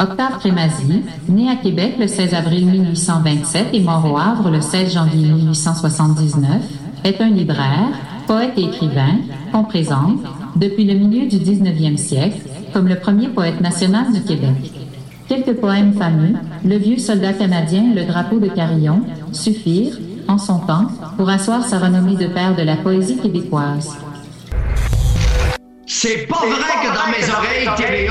Octave 0.00 0.38
Crémazie, 0.38 1.02
né 1.28 1.50
à 1.50 1.56
Québec 1.56 1.96
le 1.98 2.06
16 2.06 2.32
avril 2.32 2.64
1827 2.64 3.66
et 3.74 3.80
mort 3.80 4.10
au 4.10 4.16
Havre 4.16 4.48
le 4.50 4.62
16 4.62 4.94
janvier 4.94 5.28
1879, 5.28 6.48
est 7.04 7.20
un 7.20 7.28
libraire, 7.28 7.90
poète 8.26 8.54
et 8.56 8.62
écrivain 8.62 9.18
qu'on 9.52 9.64
présente, 9.64 10.20
depuis 10.56 10.84
le 10.84 10.94
milieu 10.94 11.28
du 11.28 11.36
19e 11.36 11.98
siècle, 11.98 12.38
comme 12.72 12.88
le 12.88 12.98
premier 12.98 13.28
poète 13.28 13.60
national 13.60 14.10
du 14.10 14.22
Québec. 14.22 14.72
Quelques 15.28 15.60
poèmes 15.60 15.92
fameux, 15.92 16.32
Le 16.64 16.78
vieux 16.78 16.98
soldat 16.98 17.34
canadien, 17.34 17.92
Le 17.94 18.04
drapeau 18.04 18.38
de 18.38 18.48
Carillon, 18.48 19.02
suffirent, 19.32 19.98
en 20.28 20.38
son 20.38 20.60
temps, 20.60 20.86
pour 21.18 21.28
asseoir 21.28 21.62
sa 21.62 21.78
renommée 21.78 22.16
de 22.16 22.26
père 22.26 22.56
de 22.56 22.62
la 22.62 22.76
poésie 22.76 23.18
québécoise. 23.18 23.98
C'est 25.86 26.26
pas 26.26 26.46
vrai 26.46 26.72
que 26.82 26.88
dans 26.88 27.10
mes 27.10 27.30
oreilles, 27.30 27.66
vous 27.66 27.82
allez 27.82 28.06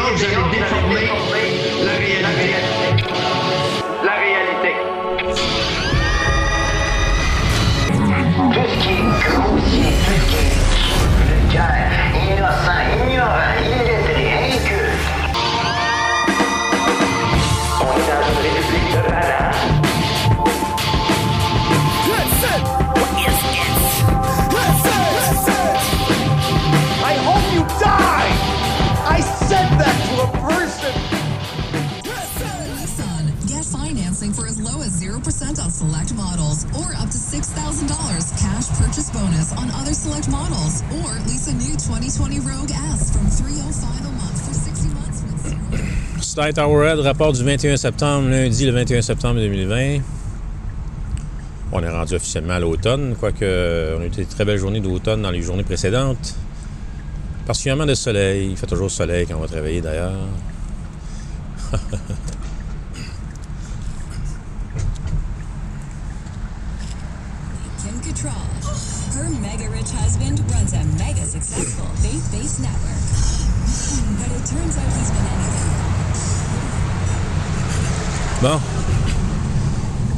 financing 34.20 34.34
for 34.34 34.48
as 34.48 34.60
low 34.60 34.82
as 34.82 35.02
0% 35.02 35.64
on 35.64 35.72
select 35.72 36.14
models 36.14 36.66
or 36.78 36.94
up 36.96 37.10
to 37.10 37.18
$6,000 37.18 37.88
cash 38.38 38.68
purchase 38.78 39.10
bonus 39.12 39.54
on 39.54 39.70
other 39.72 39.94
select 39.94 40.30
models. 40.30 40.84
Or 41.00 41.20
lease 41.28 41.48
a 41.48 41.54
new 41.54 41.72
2020 41.78 42.40
Rogue 42.40 42.72
S 42.72 43.12
from 43.12 43.28
305 43.28 44.06
a 44.06 44.12
month 44.12 44.48
for 44.48 44.54
60 44.54 44.88
months 44.94 45.24
with. 45.24 46.24
Slight 46.24 46.58
Hourhead, 46.58 47.00
rapport 47.00 47.34
du 47.34 47.44
21 47.44 47.78
septembre, 47.78 48.30
lundi 48.30 48.66
le 48.66 48.72
21 48.72 49.02
septembre 49.02 49.40
2020. 49.40 50.02
On 51.72 51.84
est 51.84 51.90
rendu 51.90 52.16
officiellement 52.16 52.54
à 52.54 52.60
l'automne, 52.60 53.16
quoique 53.20 53.96
on 53.98 54.02
a 54.02 54.06
eu 54.06 54.10
des 54.10 54.26
très 54.26 54.44
belles 54.44 54.58
journées 54.58 54.82
d'automne 54.82 55.22
dans 55.22 55.32
les 55.32 55.42
journées 55.42 55.64
précédentes. 55.64 56.36
Particulièrement 57.46 57.86
de 57.86 57.96
soleil. 57.96 58.50
Il 58.52 58.58
fait 58.58 58.68
toujours 58.68 58.92
soleil 58.92 59.26
quand 59.28 59.38
on 59.38 59.42
va 59.42 59.48
travailler 59.48 59.82
d'ailleurs. 59.82 60.14
a 70.74 70.84
mega 70.98 71.26
successful 71.26 71.86
faith 72.02 72.32
based 72.32 72.60
network. 72.60 73.02
But 74.18 74.30
it 74.38 74.46
turns 74.46 74.78
out 74.78 74.92
he's 74.98 75.12
been 75.12 75.28
anything 75.34 75.70
Bon. 78.42 78.60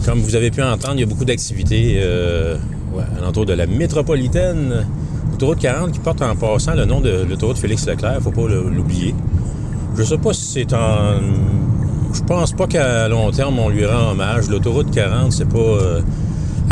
Comme 0.06 0.20
vous 0.20 0.36
avez 0.36 0.52
pu 0.52 0.62
entendre, 0.62 0.96
il 0.96 1.00
y 1.02 1.04
a 1.04 1.06
beaucoup 1.06 1.26
d'activités 1.26 2.00
euh, 2.02 2.58
ouais, 2.94 3.04
alentour 3.18 3.46
de 3.46 3.54
la 3.54 3.66
métropolitaine. 3.68 4.86
Autoroute 5.34 5.60
40 5.60 5.92
qui 5.92 6.00
porte 6.00 6.22
en 6.22 6.36
passant 6.36 6.74
le 6.76 6.86
nom 6.86 7.02
de 7.02 7.26
l'autoroute 7.28 7.58
Félix 7.58 7.86
Leclerc, 7.88 8.20
faut 8.22 8.32
pas 8.32 8.48
l'oublier. 8.48 9.16
Je 9.96 10.04
sais 10.04 10.18
pas 10.18 10.34
si 10.34 10.46
c'est 10.46 10.74
en. 10.74 11.20
Je 12.14 12.22
pense 12.24 12.52
pas 12.54 12.68
qu'à 12.68 13.08
long 13.08 13.32
terme 13.32 13.58
on 13.60 13.70
lui 13.70 13.86
rend 13.86 14.12
hommage. 14.12 14.50
L'autoroute 14.50 14.92
40, 14.92 15.32
c'est 15.32 15.48
pas. 15.50 15.58
euh, 15.58 16.02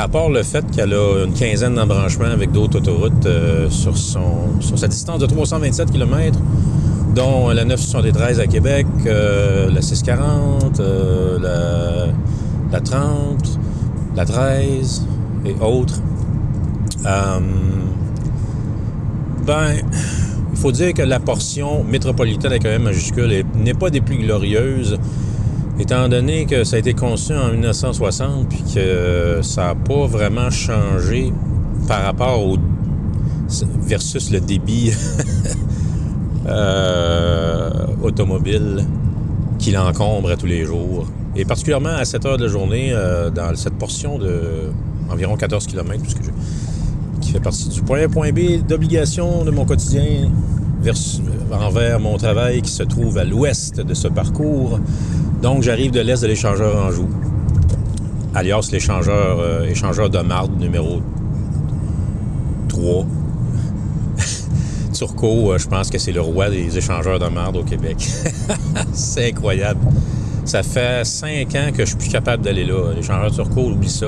à 0.02 0.08
part 0.08 0.30
le 0.30 0.44
fait 0.44 0.66
qu'elle 0.72 0.94
a 0.94 1.26
une 1.26 1.34
quinzaine 1.34 1.76
d'embranchements 1.76 2.26
avec 2.26 2.52
d'autres 2.52 2.78
autoroutes 2.78 3.26
euh, 3.26 3.70
sur, 3.70 3.98
son, 3.98 4.60
sur 4.62 4.78
sa 4.80 4.88
distance 4.88 5.20
de 5.20 5.26
327 5.26 5.92
km, 5.92 6.40
dont 7.16 7.50
la 7.50 7.66
973 7.66 8.40
à 8.40 8.48
Québec, 8.48 8.88
euh, 9.06 9.70
la 9.72 9.82
640, 9.82 10.80
euh, 10.80 11.38
la, 11.40 12.14
la 12.72 12.82
30, 12.82 13.60
la 14.16 14.26
13 14.26 15.06
et 15.46 15.56
autres. 15.62 16.00
Ben, 19.46 19.74
il 20.52 20.58
faut 20.58 20.72
dire 20.72 20.94
que 20.94 21.02
la 21.02 21.20
portion 21.20 21.84
métropolitaine 21.84 22.52
avec 22.52 22.66
un 22.66 22.72
M 22.72 22.84
majuscule 22.84 23.32
est- 23.32 23.56
n'est 23.56 23.74
pas 23.74 23.90
des 23.90 24.02
plus 24.02 24.18
glorieuses, 24.18 24.98
étant 25.80 26.08
donné 26.10 26.46
que 26.46 26.64
ça 26.64 26.76
a 26.76 26.80
été 26.80 26.94
conçu 26.94 27.34
en 27.34 27.52
1960 27.52 28.50
puis 28.50 28.64
que 28.76 29.40
ça 29.42 29.68
n'a 29.68 29.76
pas 29.76 30.06
vraiment 30.08 30.50
changé 30.50 31.32
par 31.88 32.04
rapport 32.04 32.46
au 32.46 32.58
versus 33.82 34.30
le 34.32 34.40
débit 34.42 34.92
euh, 36.48 37.70
automobile 38.02 38.86
qui 39.58 39.72
l'encombre 39.72 40.32
à 40.32 40.36
tous 40.38 40.46
les 40.46 40.66
jours. 40.66 41.08
Et 41.36 41.46
particulièrement 41.46 41.90
à 41.90 42.06
7 42.06 42.26
heures 42.26 42.38
de 42.38 42.46
la 42.46 42.52
journée, 42.52 42.92
euh, 42.94 43.30
dans 43.30 43.56
cette 43.56 43.76
portion 43.76 44.18
de 44.18 44.42
environ 45.12 45.36
14 45.36 45.66
km, 45.68 46.02
puisque 46.02 46.24
je- 46.24 46.30
qui 47.22 47.32
fait 47.32 47.40
partie 47.40 47.70
du 47.70 47.82
point 47.82 48.04
A, 48.04 48.08
point 48.08 48.32
B 48.32 48.64
d'obligation 48.68 49.44
de 49.44 49.52
mon 49.52 49.66
quotidien 49.66 50.30
vers, 50.82 50.96
envers 51.52 52.00
mon 52.00 52.18
travail 52.18 52.62
qui 52.62 52.72
se 52.72 52.84
trouve 52.84 53.18
à 53.18 53.24
l'ouest 53.26 53.82
de 53.82 53.94
ce 53.94 54.08
parcours. 54.08 54.80
Donc, 55.42 55.64
j'arrive 55.64 55.92
de 55.92 56.02
l'est 56.02 56.22
de 56.22 56.28
l'échangeur 56.28 56.76
Anjou, 56.76 57.08
alias 58.36 58.70
l'échangeur 58.72 59.40
euh, 59.40 59.64
échangeur 59.66 60.10
de 60.10 60.20
marde 60.20 60.60
numéro 60.60 61.02
3. 62.68 63.06
Turcot, 64.94 65.54
euh, 65.54 65.58
je 65.58 65.68
pense 65.68 65.90
que 65.90 65.98
c'est 65.98 66.12
le 66.12 66.22
roi 66.22 66.50
des 66.50 66.78
échangeurs 66.78 67.20
de 67.20 67.28
marde 67.28 67.58
au 67.58 67.64
Québec. 67.64 67.98
c'est 68.94 69.30
incroyable. 69.30 69.80
Ça 70.46 70.64
fait 70.64 71.06
cinq 71.06 71.56
ans 71.56 71.72
que 71.72 71.86
je 71.86 71.90
suis 71.90 71.98
plus 71.98 72.10
capable 72.10 72.44
d'aller 72.44 72.66
là. 72.66 72.94
L'échangeur 72.96 73.32
Turcot, 73.32 73.72
oublie 73.72 73.90
ça. 73.90 74.08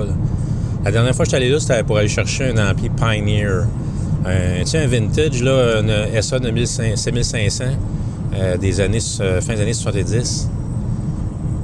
La 0.84 0.92
dernière 0.92 1.16
fois 1.16 1.26
que 1.26 1.32
j'étais 1.32 1.44
allé 1.44 1.52
là, 1.52 1.60
c'était 1.60 1.84
pour 1.84 1.98
aller 1.98 2.08
chercher 2.08 2.52
un 2.52 2.70
ampli 2.70 2.90
Pioneer. 2.90 3.66
Tu 4.26 4.66
sais, 4.66 4.80
un 4.80 4.88
vintage, 4.88 5.42
là, 5.42 5.82
une 5.82 6.22
SA 6.22 6.40
de 6.40 6.50
1500 6.50 6.96
7500 6.96 7.64
euh, 8.34 8.58
des 8.58 8.80
années, 8.80 9.00
euh, 9.20 9.42
fin 9.42 9.56
des 9.56 9.62
années 9.62 9.74
70. 9.74 10.48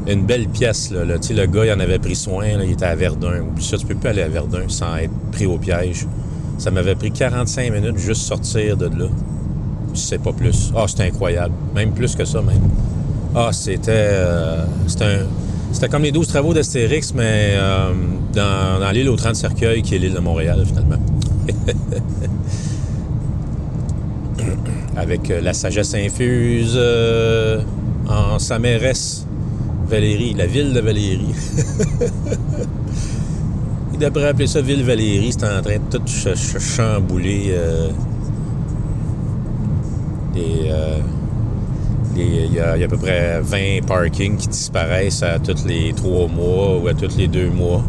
Une 0.07 0.25
belle 0.25 0.47
pièce, 0.47 0.91
là. 0.91 1.03
le 1.03 1.45
gars, 1.47 1.65
il 1.65 1.73
en 1.73 1.79
avait 1.81 1.99
pris 1.99 2.15
soin. 2.15 2.47
il 2.47 2.71
était 2.71 2.85
à 2.85 2.95
Verdun. 2.95 3.41
Oublie 3.41 3.63
ça, 3.63 3.77
tu 3.77 3.85
peux 3.85 3.95
plus 3.95 4.09
aller 4.09 4.21
à 4.21 4.29
Verdun 4.29 4.69
sans 4.69 4.95
être 4.95 5.11
pris 5.33 5.45
au 5.45 5.57
piège. 5.57 6.07
Ça 6.57 6.71
m'avait 6.71 6.95
pris 6.95 7.11
45 7.11 7.73
minutes 7.73 7.97
juste 7.97 8.21
sortir 8.21 8.77
de 8.77 8.85
là. 8.85 9.09
Je 9.93 9.99
sais 9.99 10.17
pas 10.17 10.31
plus. 10.31 10.71
Ah, 10.75 10.85
c'était 10.87 11.03
incroyable. 11.03 11.53
Même 11.75 11.91
plus 11.91 12.15
que 12.15 12.23
ça, 12.23 12.41
même. 12.41 12.61
Ah, 13.35 13.49
c'était... 13.51 13.91
euh, 13.91 14.63
c'était 15.71 15.89
comme 15.89 16.03
les 16.03 16.13
12 16.13 16.27
travaux 16.27 16.53
d'Astérix, 16.53 17.13
mais 17.13 17.55
euh, 17.55 17.91
dans, 18.33 18.89
l'île 18.91 19.09
aux 19.09 19.17
30 19.17 19.35
cercueils, 19.35 19.81
qui 19.81 19.95
est 19.95 19.99
l'île 19.99 20.13
de 20.13 20.19
Montréal, 20.19 20.63
finalement. 20.65 20.99
Avec 24.95 25.29
euh, 25.29 25.41
la 25.41 25.53
sagesse 25.53 25.93
infuse 25.93 26.79
en 28.09 28.39
sa 28.39 28.57
mairesse, 28.57 29.26
Valérie, 29.89 30.33
la 30.33 30.45
ville 30.47 30.73
de 30.73 30.79
Valérie. 30.81 31.33
Il 33.93 33.99
devrait 33.99 34.27
appeler 34.27 34.47
ça 34.47 34.61
Ville 34.61 34.83
Valérie, 34.83 35.31
c'est 35.31 35.43
en 35.45 35.61
train 35.61 35.77
de 35.77 35.97
tout 35.97 36.01
ch- 36.05 36.35
ch- 36.37 36.61
chambouler. 36.75 37.45
euh, 37.49 37.89
euh, 40.37 40.97
des- 42.13 42.21
Il 42.49 42.53
y, 42.53 42.59
a, 42.59 42.75
il 42.75 42.79
y 42.81 42.83
a 42.83 42.85
à 42.85 42.89
peu 42.89 42.97
près 42.97 43.39
20 43.41 43.85
parkings 43.87 44.37
qui 44.37 44.47
disparaissent 44.47 45.23
à 45.23 45.39
tous 45.39 45.65
les 45.65 45.93
trois 45.93 46.27
mois 46.27 46.77
ou 46.79 46.87
à 46.87 46.93
tous 46.93 47.15
les 47.17 47.27
deux 47.27 47.49
mois 47.49 47.83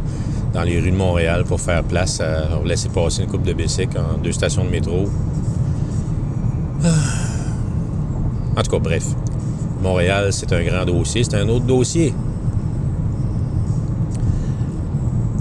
dans 0.55 0.63
les 0.63 0.79
rues 0.81 0.91
de 0.91 0.97
Montréal 0.97 1.45
pour 1.45 1.61
faire 1.61 1.83
place 1.83 2.21
à 2.21 2.49
laisser 2.65 2.89
passer 2.91 3.23
une 3.23 3.29
coupe 3.29 3.43
de 3.45 3.53
bicycles 3.53 3.99
en 3.99 4.19
deux 4.19 4.33
stations 4.33 4.65
de 4.65 4.71
métro. 4.71 5.05
Ah. 6.85 6.89
En 8.57 8.63
tout 8.63 8.71
cas, 8.71 8.79
bref. 8.79 9.05
Montréal, 9.83 10.33
c'est 10.33 10.53
un 10.53 10.63
grand 10.63 10.85
dossier. 10.85 11.25
C'est 11.25 11.37
un 11.37 11.49
autre 11.49 11.65
dossier. 11.65 12.13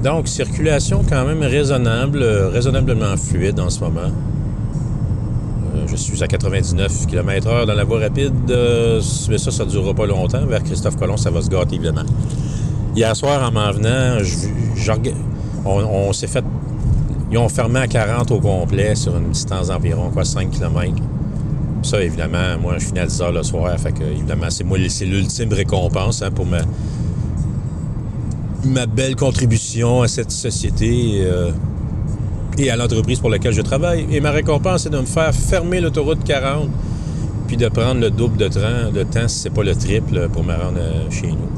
Donc, 0.03 0.27
circulation 0.27 1.03
quand 1.07 1.25
même 1.25 1.41
raisonnable, 1.41 2.21
euh, 2.21 2.49
raisonnablement 2.49 3.17
fluide 3.17 3.59
en 3.59 3.69
ce 3.69 3.79
moment. 3.79 4.11
Euh, 5.75 5.87
je 5.87 5.95
suis 5.95 6.23
à 6.23 6.27
99 6.27 7.07
km/h 7.07 7.65
dans 7.65 7.73
la 7.73 7.83
voie 7.83 7.99
rapide, 7.99 8.33
euh, 8.49 9.01
mais 9.29 9.37
ça, 9.37 9.51
ça 9.51 9.65
ne 9.65 9.69
durera 9.69 9.93
pas 9.93 10.05
longtemps. 10.05 10.45
Vers 10.45 10.63
Christophe 10.63 10.97
Colomb, 10.97 11.17
ça 11.17 11.31
va 11.31 11.41
se 11.41 11.49
gâter, 11.49 11.75
évidemment. 11.75 12.05
Hier 12.95 13.15
soir, 13.15 13.47
en 13.47 13.51
m'en 13.51 13.71
venant, 13.71 14.17
on, 15.65 16.13
s'est 16.13 16.27
fait... 16.27 16.43
Ils 17.31 17.37
ont 17.37 17.49
fermé 17.49 17.79
à 17.79 17.87
40 17.87 18.31
au 18.31 18.39
complet 18.39 18.95
sur 18.95 19.17
une 19.17 19.31
distance 19.31 19.67
d'environ 19.67 20.09
quoi, 20.11 20.23
5 20.23 20.51
km. 20.51 20.93
Ça, 21.83 22.03
évidemment, 22.03 22.57
moi, 22.61 22.75
je 22.79 22.85
finis 22.85 22.99
à 22.99 23.05
10 23.05 23.21
heures 23.21 23.31
le 23.31 23.43
soir. 23.43 23.77
Fait 23.79 23.91
que, 23.91 24.03
évidemment, 24.03 24.49
c'est 24.49 24.63
moi, 24.63 24.77
c'est 24.89 25.05
l'ultime 25.05 25.53
récompense 25.53 26.21
hein, 26.21 26.31
pour 26.31 26.45
ma, 26.45 26.59
ma 28.65 28.85
belle 28.85 29.15
contribution 29.15 30.01
à 30.01 30.07
cette 30.07 30.31
société 30.31 31.21
euh, 31.21 31.51
et 32.57 32.69
à 32.69 32.75
l'entreprise 32.75 33.19
pour 33.19 33.29
laquelle 33.29 33.53
je 33.53 33.61
travaille. 33.61 34.05
Et 34.11 34.19
ma 34.19 34.31
récompense, 34.31 34.83
c'est 34.83 34.89
de 34.89 34.97
me 34.97 35.05
faire 35.05 35.33
fermer 35.33 35.79
l'autoroute 35.79 36.23
40 36.23 36.67
puis 37.47 37.55
de 37.55 37.69
prendre 37.69 38.01
le 38.01 38.09
double 38.09 38.37
de, 38.37 38.49
de 38.91 39.03
temps, 39.03 39.27
si 39.29 39.39
c'est 39.39 39.49
pas 39.49 39.63
le 39.63 39.73
triple, 39.73 40.27
pour 40.33 40.43
me 40.43 40.53
rendre 40.53 40.79
euh, 40.79 41.09
chez 41.09 41.27
nous. 41.27 41.49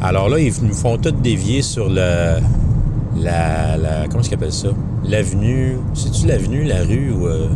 Alors 0.00 0.28
là, 0.28 0.40
ils 0.40 0.52
nous 0.62 0.74
font 0.74 0.96
tout 0.98 1.12
dévier 1.12 1.62
sur 1.62 1.88
la... 1.88 2.40
la, 3.16 3.76
la 3.76 4.08
comment 4.08 4.18
est-ce 4.20 4.30
qu'ils 4.30 4.38
appellent 4.38 4.52
ça? 4.52 4.70
L'avenue... 5.04 5.76
C'est-tu 5.94 6.26
l'avenue, 6.26 6.64
la 6.64 6.82
rue 6.82 7.12
ou... 7.12 7.28
euh, 7.28 7.46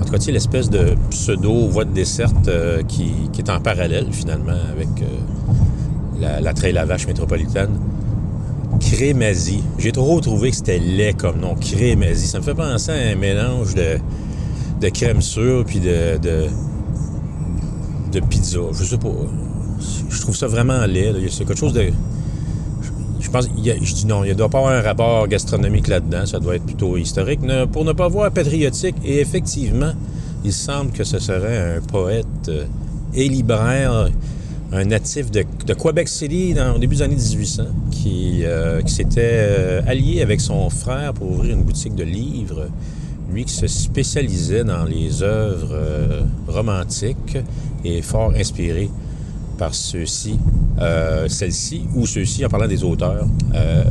en 0.00 0.04
tout 0.04 0.12
cas, 0.12 0.18
tu 0.18 0.26
sais, 0.26 0.32
l'espèce 0.32 0.70
de 0.70 0.94
pseudo-voie 1.10 1.84
de 1.84 1.92
desserte 1.92 2.48
euh, 2.48 2.82
qui, 2.82 3.12
est 3.38 3.50
en 3.50 3.60
parallèle, 3.60 4.06
finalement, 4.10 4.56
avec 4.72 4.88
euh, 5.02 6.20
la, 6.20 6.40
la 6.40 6.54
trail 6.54 6.76
à 6.78 6.84
vache 6.84 7.06
métropolitaine. 7.06 7.70
Crémazie. 8.80 9.62
J'ai 9.78 9.92
trop 9.92 10.20
trouvé 10.20 10.50
que 10.50 10.56
c'était 10.56 10.78
laid 10.78 11.14
comme 11.14 11.40
nom. 11.40 11.54
Crémazie. 11.54 12.26
Ça 12.26 12.38
me 12.38 12.44
fait 12.44 12.54
penser 12.54 12.90
à 12.90 13.12
un 13.12 13.14
mélange 13.14 13.74
de, 13.74 13.98
de 14.80 14.88
crème 14.88 15.20
sûre 15.20 15.64
puis 15.66 15.80
de, 15.80 16.16
de, 16.16 16.46
de 18.12 18.20
pizza. 18.20 18.60
Je 18.72 18.84
sais 18.84 18.98
pas. 18.98 19.08
Je 20.08 20.20
trouve 20.20 20.36
ça 20.36 20.46
vraiment 20.46 20.86
laid. 20.86 21.14
C'est 21.30 21.44
quelque 21.44 21.58
chose 21.58 21.74
de... 21.74 21.90
Je 23.30 23.32
pense, 23.32 23.48
il 23.56 23.64
y 23.64 23.86
je 23.86 23.94
dis 23.94 24.06
non, 24.06 24.24
il 24.24 24.30
ne 24.30 24.34
doit 24.34 24.48
pas 24.48 24.58
avoir 24.58 24.72
un 24.72 24.82
rapport 24.82 25.28
gastronomique 25.28 25.86
là-dedans. 25.86 26.26
Ça 26.26 26.40
doit 26.40 26.56
être 26.56 26.64
plutôt 26.64 26.96
historique. 26.96 27.38
Pour 27.70 27.84
ne 27.84 27.92
pas 27.92 28.08
voir 28.08 28.32
patriotique. 28.32 28.96
Et 29.04 29.20
effectivement, 29.20 29.92
il 30.44 30.52
semble 30.52 30.90
que 30.90 31.04
ce 31.04 31.20
serait 31.20 31.76
un 31.76 31.80
poète 31.80 32.26
euh, 32.48 32.64
et 33.14 33.28
libraire, 33.28 34.08
un 34.72 34.84
natif 34.84 35.30
de, 35.30 35.44
de 35.64 35.74
Quebec 35.74 36.08
City 36.08 36.54
dans, 36.54 36.74
au 36.74 36.78
début 36.78 36.96
des 36.96 37.02
années 37.02 37.14
1800, 37.14 37.62
qui, 37.92 38.40
euh, 38.42 38.82
qui 38.82 38.92
s'était 38.92 39.20
euh, 39.22 39.82
allié 39.86 40.22
avec 40.22 40.40
son 40.40 40.68
frère 40.68 41.14
pour 41.14 41.30
ouvrir 41.30 41.54
une 41.54 41.62
boutique 41.62 41.94
de 41.94 42.02
livres. 42.02 42.66
Lui 43.32 43.44
qui 43.44 43.54
se 43.54 43.68
spécialisait 43.68 44.64
dans 44.64 44.82
les 44.82 45.22
œuvres 45.22 46.26
romantiques 46.48 47.38
et 47.84 48.02
fort 48.02 48.32
inspiré 48.36 48.90
par 49.60 49.74
ceux-ci, 49.74 50.38
euh, 50.80 51.28
celle-ci 51.28 51.82
ou 51.94 52.06
ceux-ci, 52.06 52.46
en 52.46 52.48
parlant 52.48 52.66
des 52.66 52.82
auteurs, 52.82 53.26
euh, 53.54 53.84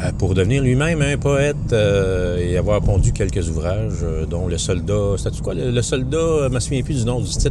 euh, 0.00 0.12
pour 0.16 0.34
devenir 0.34 0.62
lui-même 0.62 1.02
un 1.02 1.16
poète 1.16 1.72
et 1.72 2.56
avoir 2.56 2.80
pondu 2.82 3.12
quelques 3.12 3.48
ouvrages, 3.48 4.06
dont 4.30 4.46
Le 4.46 4.58
Soldat. 4.58 5.16
C'était 5.16 5.40
quoi? 5.42 5.54
Le, 5.54 5.82
Soldat 5.82 6.44
Je 6.44 6.54
me 6.54 6.60
souviens 6.60 6.82
plus 6.84 7.00
du 7.00 7.04
nom 7.04 7.20
du 7.20 7.28
titre 7.28 7.50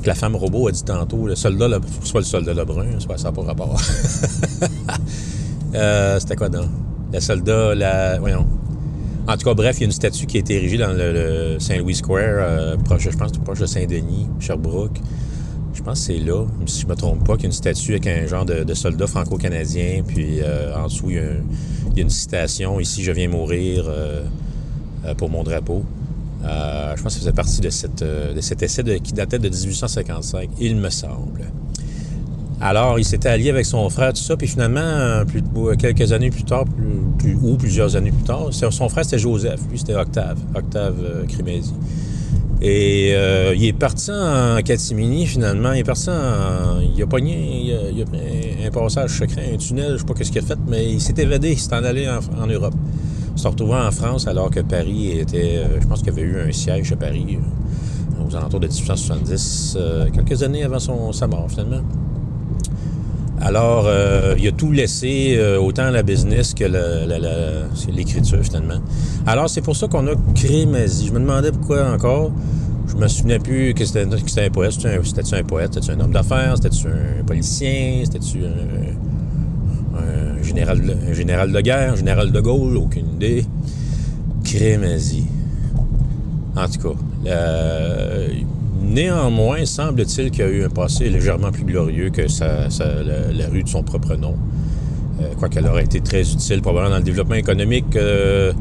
que 0.00 0.06
la 0.06 0.14
femme 0.14 0.36
robot 0.36 0.68
a 0.68 0.70
dit 0.70 0.84
tantôt. 0.84 1.26
Le 1.26 1.34
Soldat, 1.34 1.66
le, 1.66 1.80
soit 2.04 2.20
le 2.20 2.26
Soldat 2.26 2.54
Lebrun, 2.54 3.00
soit 3.00 3.18
ça 3.18 3.32
pas 3.32 3.42
rapport. 3.42 3.76
C'était 6.20 6.36
quoi 6.36 6.48
dans 6.48 6.68
Le 7.12 7.18
Soldat, 7.18 7.74
la. 7.74 8.20
Voyons. 8.20 8.46
En 9.26 9.36
tout 9.36 9.48
cas, 9.48 9.54
bref, 9.54 9.78
il 9.78 9.80
y 9.80 9.82
a 9.82 9.86
une 9.86 9.92
statue 9.92 10.26
qui 10.26 10.36
a 10.36 10.40
été 10.40 10.54
érigée 10.54 10.78
dans 10.78 10.92
le, 10.92 11.56
Saint-Louis 11.58 11.96
Square, 11.96 12.76
proche, 12.84 13.02
je 13.10 13.16
pense, 13.16 13.32
proche 13.32 13.58
de 13.58 13.66
Saint-Denis, 13.66 14.28
Sherbrooke. 14.38 15.00
Je 15.72 15.82
pense 15.82 16.00
que 16.00 16.06
c'est 16.06 16.18
là, 16.18 16.44
si 16.66 16.82
je 16.82 16.86
me 16.86 16.94
trompe 16.94 17.24
pas, 17.24 17.34
qu'il 17.34 17.44
y 17.44 17.46
a 17.46 17.48
une 17.48 17.52
statue 17.52 17.92
avec 17.92 18.06
un 18.06 18.26
genre 18.26 18.44
de, 18.44 18.74
soldat 18.74 19.06
franco-canadien, 19.06 20.02
puis 20.06 20.40
euh, 20.40 20.74
en 20.76 20.86
dessous, 20.86 21.10
il 21.10 21.16
y, 21.96 22.00
a 22.00 22.02
une 22.02 22.10
citation, 22.10 22.80
ici, 22.80 23.02
je 23.02 23.12
viens 23.12 23.28
mourir 23.28 23.84
euh, 23.86 24.24
euh, 25.04 25.14
pour 25.14 25.30
mon 25.30 25.42
drapeau. 25.42 25.84
Je 26.42 27.02
pense 27.02 27.04
que 27.04 27.10
ça 27.10 27.18
faisait 27.20 27.32
partie 27.32 27.60
de, 27.60 27.70
cet 28.40 28.62
essai 28.62 29.00
qui 29.00 29.12
datait 29.12 29.38
de 29.38 29.48
1855, 29.48 30.50
il 30.58 30.76
me 30.76 30.90
semble. 30.90 31.44
Alors, 32.62 32.98
il 32.98 33.04
s'était 33.04 33.28
allié 33.28 33.48
avec 33.48 33.64
son 33.64 33.88
frère, 33.88 34.12
tout 34.12 34.20
ça, 34.20 34.36
puis 34.36 34.48
finalement, 34.48 35.24
quelques 35.78 36.12
années 36.12 36.30
plus 36.30 36.44
tard, 36.44 36.64
ou 37.42 37.56
plusieurs 37.56 37.96
années 37.96 38.12
plus 38.12 38.24
tard, 38.24 38.48
son 38.52 38.88
frère, 38.88 39.04
c'était 39.04 39.18
Joseph, 39.18 39.60
lui, 39.70 39.78
c'était 39.78 39.94
Octave, 39.94 40.38
Octave 40.54 41.26
Crémézy. 41.28 41.72
Et 42.62 43.12
euh, 43.14 43.54
il 43.56 43.64
est 43.64 43.72
parti 43.72 44.10
en 44.10 44.60
catimini, 44.62 45.26
finalement. 45.26 45.72
Il 45.72 45.80
est 45.80 45.84
parti 45.84 46.10
en... 46.10 46.80
Il 46.80 47.02
a 47.02 47.06
pogné... 47.06 47.64
Il 47.64 47.74
a, 47.74 47.90
il 47.90 48.02
a 48.02 48.04
pris 48.04 48.20
un, 48.66 48.70
passage 48.70 49.18
secret, 49.18 49.52
un 49.54 49.56
tunnel, 49.56 49.92
je 49.92 49.98
sais 49.98 50.04
pas 50.04 50.14
qu'est-ce 50.14 50.30
qu'il 50.30 50.42
a 50.42 50.46
fait, 50.46 50.58
mais 50.68 50.92
il 50.92 51.00
s'est 51.00 51.14
évadé, 51.16 51.52
il 51.52 51.58
s'est 51.58 51.74
en 51.74 51.84
allé 51.84 52.06
en, 52.08 52.46
Europe. 52.46 52.74
Il 53.34 53.40
s'est 53.40 53.48
retrouvé 53.48 53.74
en 53.74 53.90
France 53.90 54.26
alors 54.26 54.50
que 54.50 54.60
Paris 54.60 55.20
était... 55.20 55.56
euh, 55.56 55.80
Je 55.80 55.86
pense 55.86 56.00
qu'il 56.00 56.08
y 56.08 56.10
avait 56.10 56.22
eu 56.22 56.38
un 56.40 56.52
siège 56.52 56.92
à 56.92 56.96
Paris 56.96 57.38
euh, 57.38 58.28
aux 58.28 58.36
alentours 58.36 58.60
de 58.60 58.66
1870, 58.66 59.78
euh, 59.80 60.10
quelques 60.10 60.42
années 60.42 60.62
avant 60.62 60.78
son, 60.78 61.12
sa 61.12 61.26
mort, 61.26 61.46
finalement. 61.48 61.80
Alors, 63.40 63.84
euh, 63.86 64.34
il 64.38 64.46
a 64.46 64.52
tout 64.52 64.70
laissé, 64.70 65.36
euh, 65.38 65.58
autant 65.58 65.90
la 65.90 66.02
business 66.02 66.52
que 66.52 66.64
l'écriture, 67.90 68.42
finalement. 68.42 68.80
Alors, 69.26 69.48
c'est 69.48 69.62
pour 69.62 69.76
ça 69.76 69.88
qu'on 69.88 70.06
a 70.08 70.14
créé 70.34 70.66
Mazie. 70.66 71.06
Je 71.06 71.12
me 71.12 71.20
demandais 71.20 71.50
pourquoi 71.50 71.90
encore. 71.90 72.32
Je 72.86 72.96
me 72.96 73.08
souvenais 73.08 73.38
plus 73.38 73.72
que 73.72 73.84
c'était 73.84 74.02
un 74.02 74.50
poète. 74.50 74.72
C'était-tu 74.72 75.34
un, 75.34 75.42
poète? 75.42 75.74
C'était-tu 75.74 75.92
un 75.92 76.00
homme 76.00 76.12
d'affaires? 76.12 76.56
C'était-tu 76.56 76.88
un 76.88 77.24
politicien? 77.24 78.02
C'était-tu 78.04 78.40
un, 78.44 80.42
général, 80.42 80.96
général 81.12 81.52
de 81.52 81.60
guerre? 81.60 81.92
Un 81.92 81.96
général 81.96 82.32
de 82.32 82.40
Gaulle? 82.40 82.76
Aucune 82.76 83.14
idée. 83.14 83.46
Crémazie. 84.44 85.26
En 86.56 86.68
tout 86.68 86.80
cas, 86.80 86.94
euh, 87.26 88.28
néanmoins, 88.90 89.64
semble-t-il 89.64 90.30
qu'il 90.30 90.40
y 90.40 90.48
a 90.48 90.50
eu 90.50 90.64
un 90.64 90.68
passé 90.68 91.08
légèrement 91.08 91.50
plus 91.50 91.64
glorieux 91.64 92.10
que 92.10 92.28
sa- 92.28 92.68
la, 92.68 93.48
rue 93.50 93.62
de 93.62 93.68
son 93.68 93.82
propre 93.82 94.16
nom. 94.16 94.34
Euh, 95.20 95.34
Quoiqu'elle 95.38 95.66
aurait 95.66 95.84
été 95.84 96.00
très 96.00 96.22
utile 96.22 96.60
probablement 96.62 96.90
dans 96.90 96.98
le 96.98 97.02
développement 97.04 97.34
économique 97.36 97.94
euh, 97.96 98.52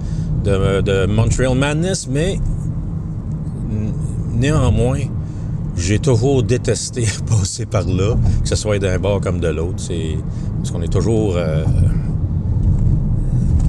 de, 0.44 1.06
Montreal 1.06 1.56
Madness, 1.58 2.08
mais 2.10 2.40
néanmoins, 4.34 5.00
j'ai 5.76 6.00
toujours 6.00 6.44
détesté 6.44 7.06
passer 7.28 7.66
par 7.66 7.86
là, 7.86 8.16
que 8.44 8.48
ce 8.50 8.56
soit 8.56 8.80
d'un 8.80 8.98
bord 9.00 9.22
comme 9.22 9.40
de 9.40 9.48
l'autre. 9.50 9.76
C'est 9.80 10.18
parce 10.58 10.72
qu'on 10.72 10.82
est 10.82 10.92
toujours, 10.92 11.36
euh, 11.38 11.64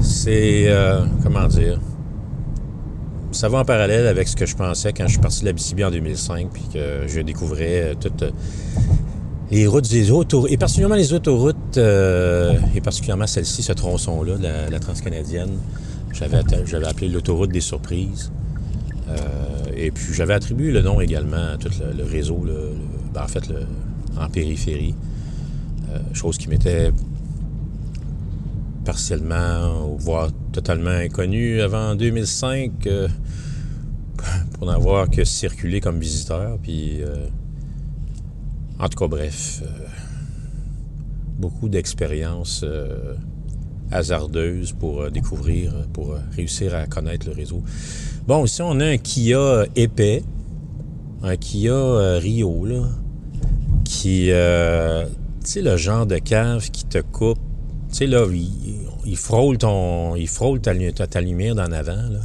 c'est 0.01 0.65
euh, 0.67 1.03
comment 1.23 1.47
dire, 1.47 1.79
ça 3.33 3.49
va 3.49 3.59
en 3.59 3.65
parallèle 3.65 4.07
avec 4.07 4.29
ce 4.29 4.37
que 4.37 4.47
je 4.47 4.57
pensais 4.57 4.93
quand 4.93 5.05
je 5.07 5.13
suis 5.13 5.21
parti 5.21 5.41
de 5.41 5.47
l'Abitibi 5.47 5.85
en 5.85 5.91
2005, 5.91 6.49
puis 6.53 6.63
que 6.73 7.07
je 7.07 7.21
découvrais 7.21 7.81
euh, 7.91 7.95
toutes 8.01 8.23
euh, 8.23 8.31
les 9.51 9.67
routes 9.67 9.89
des 9.91 10.11
autoroutes, 10.11 10.51
et 10.51 10.57
particulièrement 10.57 10.97
les 10.97 11.13
autoroutes, 11.13 11.77
euh, 11.77 12.59
et 12.75 12.81
particulièrement 12.81 13.27
celle-ci, 13.27 13.63
ce 13.63 13.73
tronçon-là, 13.73 14.35
la, 14.41 14.71
la 14.71 14.79
transcanadienne. 14.81 15.51
J'avais 16.13 16.41
j'avais 16.67 16.87
appelé 16.89 17.09
l'autoroute 17.09 17.51
des 17.53 17.61
surprises. 17.61 18.31
Et 19.77 19.91
puis 19.91 20.13
j'avais 20.15 20.35
attribué 20.35 20.71
le 20.71 20.83
nom 20.83 21.01
également 21.01 21.55
à 21.55 21.57
tout 21.57 21.71
le, 21.97 22.05
réseau, 22.05 22.43
le- 22.45 22.73
ben, 23.13 23.23
en 23.25 23.29
fait, 23.29 23.43
en 24.21 24.29
périphérie. 24.29 24.95
Chose 26.13 26.37
qui 26.39 26.49
m'était 26.49 26.93
partiellement, 28.85 29.95
voire 29.99 30.31
totalement 30.53 30.91
inconnue 30.91 31.61
avant 31.61 31.95
2005, 31.95 32.87
euh, 32.87 33.09
pour 34.53 34.67
n'avoir 34.67 35.11
que 35.11 35.25
circulé 35.25 35.81
comme 35.81 35.99
visiteur. 35.99 36.59
Puis, 36.63 37.03
euh, 37.03 37.27
en 38.79 38.89
tout 38.89 38.99
cas, 38.99 39.09
bref, 39.09 39.63
euh, 39.63 39.87
beaucoup 41.39 41.69
d'expériences 41.69 42.65
hasardeuses 43.91 44.73
pour 44.73 45.11
découvrir, 45.11 45.73
pour 45.93 46.15
réussir 46.37 46.75
à 46.75 46.87
connaître 46.87 47.27
le 47.27 47.35
réseau. 47.35 47.63
Bon, 48.27 48.45
ici, 48.45 48.63
on 48.63 48.79
a 48.81 48.87
un 48.87 48.99
Kia 48.99 49.65
épais, 49.75 50.23
un 51.23 51.37
Kia 51.37 52.19
Rio, 52.19 52.67
qui, 53.85 54.31
tu 55.45 55.63
le 55.63 55.77
genre 55.77 56.07
de 56.07 56.19
cave 56.19 56.71
qui 56.71 56.85
te 56.85 56.99
coupe. 56.99 57.50
Tu 57.91 57.97
sais, 57.97 58.07
là, 58.07 58.25
il, 59.05 59.17
frôle 59.17 59.59
ton, 59.59 60.15
il 60.17 60.29
frôle 60.29 60.61
ta, 60.61 60.73
lu- 60.73 60.93
ta, 60.93 61.07
ta 61.07 61.21
lumière 61.21 61.55
d'en 61.55 61.73
avant, 61.73 61.93
là. 62.11 62.21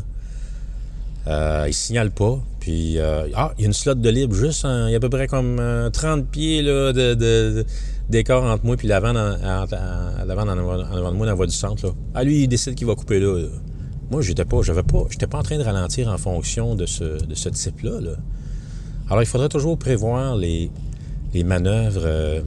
Euh, 1.27 1.65
il 1.67 1.73
signale 1.73 2.11
pas. 2.11 2.39
Puis, 2.59 2.99
euh, 2.99 3.27
ah, 3.35 3.53
il 3.57 3.61
y 3.61 3.65
a 3.65 3.67
une 3.67 3.73
slot 3.73 3.95
de 3.95 4.09
libre 4.09 4.35
juste, 4.35 4.63
il 4.63 4.91
y 4.91 4.93
a 4.93 4.97
à 4.97 4.99
peu 4.99 5.09
près 5.09 5.27
comme 5.27 5.57
euh, 5.59 5.89
30 5.89 6.27
pieds 6.27 6.61
là, 6.61 6.93
de, 6.93 7.65
d'écart 8.09 8.43
entre 8.43 8.65
moi 8.65 8.75
puis 8.77 8.87
l'avant, 8.87 9.13
l'avant 9.13 9.37
en, 9.41 10.25
avant 10.27 10.45
de 10.45 10.61
moi 10.61 11.25
dans 11.25 11.25
la 11.25 11.33
voie 11.33 11.47
du 11.47 11.55
centre. 11.55 11.93
Ah, 12.13 12.23
lui, 12.23 12.43
il 12.43 12.47
décide 12.47 12.75
qu'il 12.75 12.87
va 12.87 12.95
couper 12.95 13.19
là. 13.19 13.47
Moi, 14.11 14.21
j'étais 14.21 14.45
pas, 14.45 14.61
j'avais 14.61 14.83
pas, 14.83 15.05
j'étais 15.09 15.25
pas 15.25 15.39
en 15.39 15.43
train 15.43 15.57
de 15.57 15.63
ralentir 15.63 16.09
en 16.09 16.17
fonction 16.17 16.75
de 16.75 16.85
ce, 16.85 17.49
type-là. 17.49 18.01
là. 18.01 18.11
Alors, 19.09 19.23
il 19.23 19.27
faudrait 19.27 19.49
toujours 19.49 19.77
prévoir 19.79 20.35
les, 20.35 20.69
les 21.33 21.43
manœuvres 21.43 22.43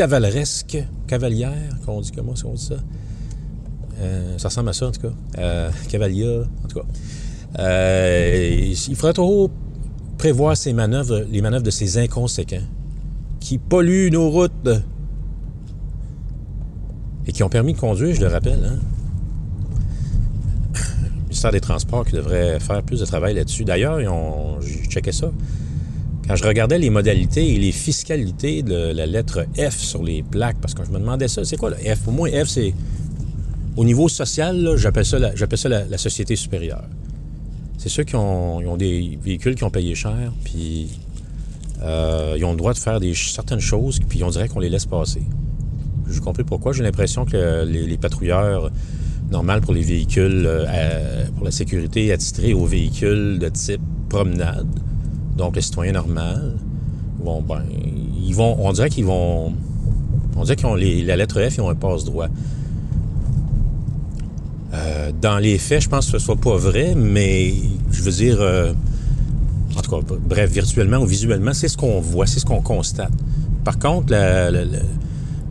cavaleresques, 0.00 0.82
cavalières, 1.06 1.76
qu'on 1.84 2.00
dit 2.00 2.10
comment 2.10 2.32
on 2.46 2.54
dit 2.54 2.64
ça? 2.64 2.76
Euh, 4.00 4.38
ça 4.38 4.48
ressemble 4.48 4.70
à 4.70 4.72
ça, 4.72 4.86
en 4.86 4.92
tout 4.92 5.02
cas. 5.02 5.12
Euh, 5.36 5.68
en 5.68 6.68
tout 6.68 6.78
cas. 6.78 6.86
Euh, 7.58 8.72
il 8.88 8.96
faudrait 8.96 9.12
toujours 9.12 9.50
prévoir 10.16 10.56
ces 10.56 10.72
manœuvres, 10.72 11.26
les 11.30 11.42
manœuvres 11.42 11.64
de 11.64 11.70
ces 11.70 11.98
inconséquents 11.98 12.64
qui 13.40 13.58
polluent 13.58 14.10
nos 14.10 14.30
routes 14.30 14.70
et 17.26 17.32
qui 17.32 17.42
ont 17.42 17.50
permis 17.50 17.74
de 17.74 17.78
conduire, 17.78 18.14
je 18.14 18.22
le 18.22 18.28
rappelle. 18.28 18.64
Hein? 18.64 18.78
Le 21.02 21.22
ministère 21.24 21.52
des 21.52 21.60
Transports 21.60 22.06
qui 22.06 22.12
devrait 22.12 22.58
faire 22.58 22.82
plus 22.82 23.00
de 23.00 23.04
travail 23.04 23.34
là-dessus. 23.34 23.66
D'ailleurs, 23.66 23.98
j'ai 24.62 24.82
checké 24.84 25.12
ça. 25.12 25.30
Quand 26.30 26.36
je 26.36 26.44
regardais 26.44 26.78
les 26.78 26.90
modalités 26.90 27.54
et 27.54 27.58
les 27.58 27.72
fiscalités 27.72 28.62
de 28.62 28.92
la 28.92 29.04
lettre 29.04 29.46
F 29.58 29.76
sur 29.76 30.00
les 30.00 30.22
plaques, 30.22 30.58
parce 30.60 30.74
que 30.74 30.84
je 30.84 30.92
me 30.92 31.00
demandais 31.00 31.26
ça, 31.26 31.44
c'est 31.44 31.56
quoi 31.56 31.70
le 31.70 31.76
F? 31.76 32.02
Pour 32.04 32.12
moi, 32.12 32.28
F, 32.28 32.46
c'est 32.46 32.72
au 33.76 33.84
niveau 33.84 34.08
social, 34.08 34.74
j'appelle 34.76 35.04
ça, 35.04 35.18
la, 35.18 35.98
société 35.98 36.36
supérieure. 36.36 36.84
C'est 37.78 37.88
ceux 37.88 38.04
qui 38.04 38.14
ont, 38.14 38.76
des 38.76 39.18
véhicules 39.20 39.56
qui 39.56 39.64
ont 39.64 39.70
payé 39.70 39.96
cher, 39.96 40.32
puis 40.44 41.00
euh, 41.82 42.36
ils 42.38 42.44
ont 42.44 42.52
le 42.52 42.58
droit 42.58 42.74
de 42.74 42.78
faire 42.78 43.00
des, 43.00 43.12
certaines 43.12 43.58
choses, 43.58 43.98
puis 44.08 44.22
on 44.22 44.30
dirait 44.30 44.46
qu'on 44.46 44.60
les 44.60 44.70
laisse 44.70 44.86
passer. 44.86 45.22
J'ai 46.08 46.20
compris 46.20 46.44
pourquoi. 46.44 46.72
J'ai 46.72 46.84
l'impression 46.84 47.24
que 47.24 47.64
les, 47.64 47.98
patrouilleurs 47.98 48.70
normaux 49.32 49.60
pour 49.60 49.74
les 49.74 49.82
véhicules, 49.82 50.44
euh, 50.46 51.24
pour 51.34 51.44
la 51.44 51.50
sécurité 51.50 52.12
attitrés 52.12 52.54
aux 52.54 52.66
véhicules 52.66 53.40
de 53.40 53.48
type 53.48 53.82
promenade, 54.08 54.68
donc 55.40 55.56
les 55.56 55.62
citoyens 55.62 55.92
normaux, 55.92 56.20
vont, 57.18 57.42
ben, 57.42 57.62
ils 58.22 58.34
vont, 58.34 58.56
on 58.60 58.72
dirait 58.72 58.90
qu'ils 58.90 59.06
vont, 59.06 59.52
on 60.36 60.44
dirait 60.44 60.56
qu'ils 60.56 60.66
ont 60.66 60.74
la 60.74 61.16
lettre 61.16 61.40
F, 61.40 61.56
ils 61.56 61.60
ont 61.60 61.70
un 61.70 61.74
passe-droit. 61.74 62.28
Euh, 64.72 65.10
dans 65.20 65.38
les 65.38 65.58
faits, 65.58 65.82
je 65.82 65.88
pense 65.88 66.06
que 66.06 66.18
ce 66.18 66.24
soit 66.24 66.36
pas 66.36 66.56
vrai, 66.56 66.94
mais 66.94 67.54
je 67.90 68.02
veux 68.02 68.12
dire, 68.12 68.36
euh, 68.40 68.72
en 69.76 69.80
tout 69.80 69.90
cas, 69.90 70.14
bref, 70.24 70.50
virtuellement 70.50 70.98
ou 70.98 71.06
visuellement, 71.06 71.54
c'est 71.54 71.68
ce 71.68 71.76
qu'on 71.76 72.00
voit, 72.00 72.26
c'est 72.26 72.38
ce 72.38 72.46
qu'on 72.46 72.62
constate. 72.62 73.12
Par 73.64 73.78
contre, 73.78 74.14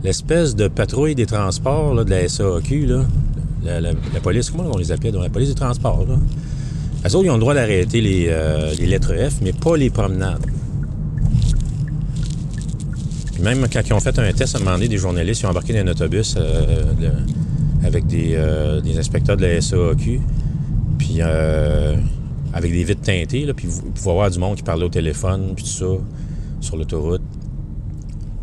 l'espèce 0.02 0.56
de 0.56 0.68
patrouille 0.68 1.14
des 1.14 1.26
transports 1.26 2.04
de 2.04 2.10
la 2.10 2.28
SAQ, 2.28 2.86
là, 2.86 3.80
la, 3.80 4.20
police, 4.22 4.50
comment 4.50 4.70
on 4.72 4.78
les 4.78 4.90
appelle? 4.92 5.14
La 5.14 5.28
police 5.28 5.48
des 5.50 5.54
transports. 5.54 6.06
Eux 7.06 7.16
autres, 7.16 7.24
ils 7.24 7.30
ont 7.30 7.34
le 7.34 7.40
droit 7.40 7.54
d'arrêter 7.54 8.00
les, 8.00 8.26
euh, 8.28 8.74
les, 8.78 8.86
lettres 8.86 9.14
F, 9.14 9.40
mais 9.42 9.52
pas 9.52 9.76
les 9.76 9.90
promenades. 9.90 10.44
Puis 13.32 13.42
même 13.42 13.66
quand 13.72 13.80
ils 13.86 13.92
ont 13.92 14.00
fait 14.00 14.18
un 14.18 14.32
test 14.32 14.54
à 14.54 14.58
un 14.58 14.62
moment 14.62 14.76
donné, 14.76 14.88
des 14.88 14.98
journalistes, 14.98 15.40
ils 15.40 15.46
ont 15.46 15.50
embarqué 15.50 15.72
dans 15.72 15.80
un 15.80 15.92
autobus 15.92 16.36
avec 17.82 18.04
euh, 18.12 18.80
des, 18.80 18.98
inspecteurs 18.98 19.36
de 19.36 19.46
la 19.46 19.60
SAQ, 19.60 20.20
puis 20.98 21.16
euh, 21.20 21.96
avec 22.52 22.72
des 22.72 22.84
vitres 22.84 23.02
teintées, 23.02 23.46
là, 23.46 23.54
puis 23.54 23.68
pouvez 23.94 24.12
voir 24.12 24.30
du 24.30 24.38
monde 24.38 24.56
qui 24.56 24.62
parlait 24.62 24.84
au 24.84 24.90
téléphone, 24.90 25.52
puis 25.54 25.64
tout 25.64 25.70
ça, 25.70 25.86
sur 26.60 26.76
l'autoroute. 26.76 27.22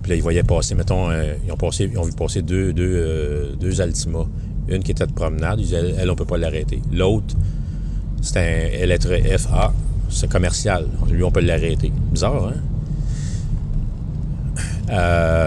Puis 0.01 0.11
là, 0.11 0.15
ils 0.15 0.21
voyaient 0.21 0.43
passer, 0.43 0.75
mettons, 0.75 1.09
euh, 1.09 1.33
ils, 1.45 1.51
ont 1.51 1.57
passé, 1.57 1.89
ils 1.91 1.97
ont 1.97 2.03
vu 2.03 2.13
passer 2.13 2.41
deux, 2.41 2.73
deux, 2.73 3.81
Altima. 3.81 4.25
Une 4.69 4.83
qui 4.83 4.91
était 4.91 5.07
de 5.07 5.13
promenade, 5.13 5.59
ils 5.59 5.65
disaient, 5.65 5.95
elle, 5.97 6.09
on 6.09 6.15
peut 6.15 6.25
pas 6.25 6.37
l'arrêter. 6.37 6.81
L'autre, 6.91 7.35
c'était 8.21 8.79
un 8.83 8.85
lettre 8.85 9.09
FA, 9.37 9.73
c'est 10.09 10.29
commercial. 10.29 10.87
Lui, 11.09 11.23
on 11.23 11.31
peut 11.31 11.41
l'arrêter. 11.41 11.91
Bizarre, 12.11 12.49
hein? 12.49 12.53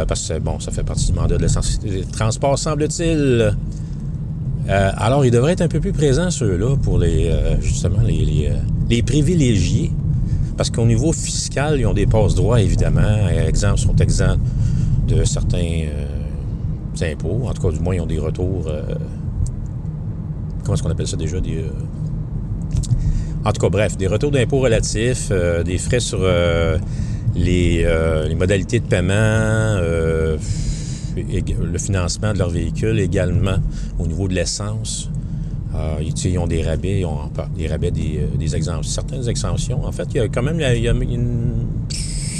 parce 0.06 0.28
que, 0.28 0.38
bon, 0.38 0.60
ça 0.60 0.70
fait 0.70 0.82
partie 0.82 1.06
du 1.06 1.12
mandat 1.12 1.36
de 1.36 1.42
l'essence. 1.42 1.80
Transport, 2.12 2.58
semble-t-il. 2.58 3.54
Euh, 4.68 4.92
alors, 4.96 5.24
ils 5.24 5.30
devraient 5.30 5.52
être 5.52 5.62
un 5.62 5.68
peu 5.68 5.80
plus 5.80 5.92
présents, 5.92 6.30
ceux-là, 6.30 6.76
pour 6.76 6.98
les 6.98 7.28
euh, 7.28 7.60
justement 7.60 8.02
les, 8.02 8.48
euh, 8.50 8.56
les, 8.88 9.02
privilégiés. 9.02 9.90
Parce 10.56 10.70
qu'au 10.70 10.84
niveau 10.84 11.12
fiscal, 11.12 11.80
ils 11.80 11.86
ont 11.86 11.94
des 11.94 12.06
passe-droits, 12.06 12.60
évidemment. 12.60 13.28
Exemple, 13.46 13.78
sont 13.78 13.96
exempts 13.96 14.36
de 15.08 15.24
certains 15.24 15.86
impôts. 17.02 17.48
En 17.48 17.52
tout 17.52 17.62
cas, 17.62 17.72
du 17.74 17.80
moins, 17.80 17.94
ils 17.94 18.00
ont 18.00 18.06
des 18.06 18.18
retours. 18.18 18.70
comment 20.62 20.74
est-ce 20.74 20.82
qu'on 20.82 20.90
appelle 20.90 21.08
ça 21.08 21.16
déjà? 21.16 21.40
Des, 21.40 21.64
en 23.44 23.52
tout 23.52 23.60
cas, 23.60 23.68
bref, 23.68 23.96
des 23.96 24.06
retours 24.06 24.30
d'impôts 24.30 24.60
relatifs, 24.60 25.30
des 25.64 25.78
frais 25.78 26.00
sur 26.00 26.20
les, 27.34 27.84
les, 28.28 28.34
modalités 28.34 28.80
de 28.80 28.86
paiement 28.86 29.78
le 31.16 31.78
financement 31.78 32.32
de 32.32 32.38
leur 32.38 32.50
véhicule, 32.50 32.98
également 33.00 33.56
au 33.98 34.06
niveau 34.06 34.28
de 34.28 34.34
l'essence. 34.34 35.10
Euh, 35.74 36.02
ils 36.02 36.38
ont 36.38 36.46
des 36.46 36.62
rabais, 36.62 37.00
ils 37.00 37.06
ont 37.06 37.30
des 37.56 37.68
rabais, 37.68 37.90
des, 37.90 38.20
euh, 38.20 38.54
exemptions, 38.54 38.82
certaines 38.82 39.28
exemptions. 39.28 39.84
En 39.84 39.92
fait, 39.92 40.08
il 40.10 40.16
y 40.16 40.20
a 40.20 40.28
quand 40.28 40.42
même 40.42 40.60
une 40.60 41.66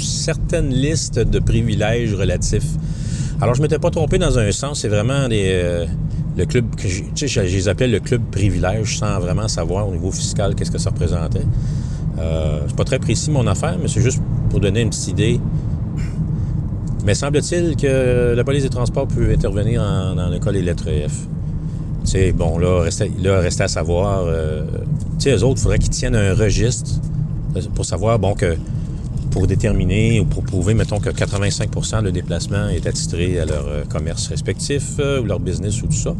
certaine 0.01 0.69
liste 0.69 1.19
de 1.19 1.39
privilèges 1.39 2.13
relatifs. 2.13 2.67
Alors, 3.39 3.55
je 3.55 3.61
ne 3.61 3.65
m'étais 3.65 3.79
pas 3.79 3.89
trompé 3.89 4.17
dans 4.17 4.37
un 4.37 4.51
sens. 4.51 4.81
C'est 4.81 4.89
vraiment 4.89 5.27
des, 5.29 5.49
euh, 5.49 5.85
le 6.37 6.45
club 6.45 6.75
que 6.75 6.87
je, 6.87 7.03
je, 7.15 7.39
les 7.41 7.67
appelais 7.67 7.87
le 7.87 7.99
club 7.99 8.21
privilège 8.31 8.97
sans 8.99 9.19
vraiment 9.19 9.47
savoir 9.47 9.87
au 9.87 9.91
niveau 9.91 10.11
fiscal 10.11 10.55
qu'est-ce 10.55 10.71
que 10.71 10.77
ça 10.77 10.89
représentait. 10.89 11.45
Euh, 12.19 12.61
c'est 12.67 12.75
pas 12.75 12.83
très 12.83 12.99
précis 12.99 13.31
mon 13.31 13.47
affaire, 13.47 13.77
mais 13.81 13.87
c'est 13.87 14.01
juste 14.01 14.21
pour 14.49 14.59
donner 14.59 14.81
une 14.81 14.89
petite 14.89 15.09
idée 15.09 15.39
mais 17.05 17.15
semble-t-il 17.15 17.75
que 17.75 18.33
la 18.35 18.43
police 18.43 18.63
des 18.63 18.69
transports 18.69 19.07
peut 19.07 19.31
intervenir 19.31 19.81
dans 20.15 20.29
le 20.29 20.39
cas 20.39 20.51
des 20.51 20.61
lettres 20.61 20.85
F. 20.85 21.27
Tu 22.03 22.11
sais, 22.11 22.31
bon, 22.31 22.57
là, 22.57 22.81
restait, 22.81 23.11
là, 23.21 23.39
restait 23.39 23.63
à 23.63 23.67
savoir. 23.67 24.23
Euh, 24.25 24.63
tu 25.17 25.29
sais, 25.29 25.35
eux 25.35 25.43
autres, 25.43 25.59
il 25.59 25.63
faudrait 25.63 25.79
qu'ils 25.79 25.89
tiennent 25.89 26.15
un 26.15 26.33
registre 26.33 26.91
pour 27.75 27.85
savoir, 27.85 28.19
bon, 28.19 28.33
que 28.33 28.55
pour 29.31 29.47
déterminer 29.47 30.19
ou 30.19 30.25
pour 30.25 30.43
prouver, 30.43 30.73
mettons, 30.73 30.99
que 30.99 31.09
85% 31.09 32.03
de 32.03 32.11
déplacement 32.11 32.69
est 32.69 32.85
attitré 32.85 33.39
à 33.39 33.45
leur 33.45 33.67
euh, 33.67 33.83
commerce 33.85 34.27
respectif 34.27 34.97
euh, 34.99 35.21
ou 35.21 35.25
leur 35.25 35.39
business 35.39 35.81
ou 35.81 35.87
tout 35.87 35.93
ça. 35.93 36.15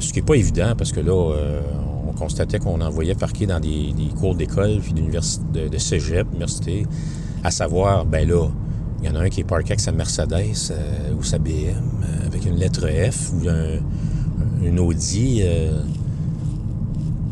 ce 0.00 0.12
qui 0.12 0.20
n'est 0.20 0.26
pas 0.26 0.36
évident 0.36 0.74
parce 0.76 0.92
que 0.92 1.00
là, 1.00 1.34
on 2.08 2.12
constatait 2.12 2.58
qu'on 2.58 2.80
envoyait 2.80 3.14
parquer 3.14 3.46
dans 3.46 3.60
des, 3.60 3.94
cours 4.18 4.34
d'école 4.34 4.80
puis 4.80 4.92
de, 4.92 5.68
de 5.68 5.78
cégep, 5.78 6.26
université, 6.32 6.86
à 7.42 7.50
savoir, 7.50 8.04
ben 8.04 8.28
là, 8.28 8.48
il 9.02 9.08
y 9.08 9.12
en 9.12 9.16
a 9.16 9.20
un 9.20 9.28
qui 9.28 9.40
est 9.40 9.44
parké 9.44 9.70
avec 9.70 9.80
sa 9.80 9.92
Mercedes 9.92 10.70
euh, 10.70 11.14
ou 11.18 11.22
sa 11.22 11.38
BM 11.38 11.50
euh, 11.50 12.26
avec 12.26 12.44
une 12.44 12.56
lettre 12.56 12.86
F 12.86 13.32
ou 13.32 13.48
un, 13.48 13.78
une 14.62 14.78
Audi 14.78 15.40
euh, 15.42 15.82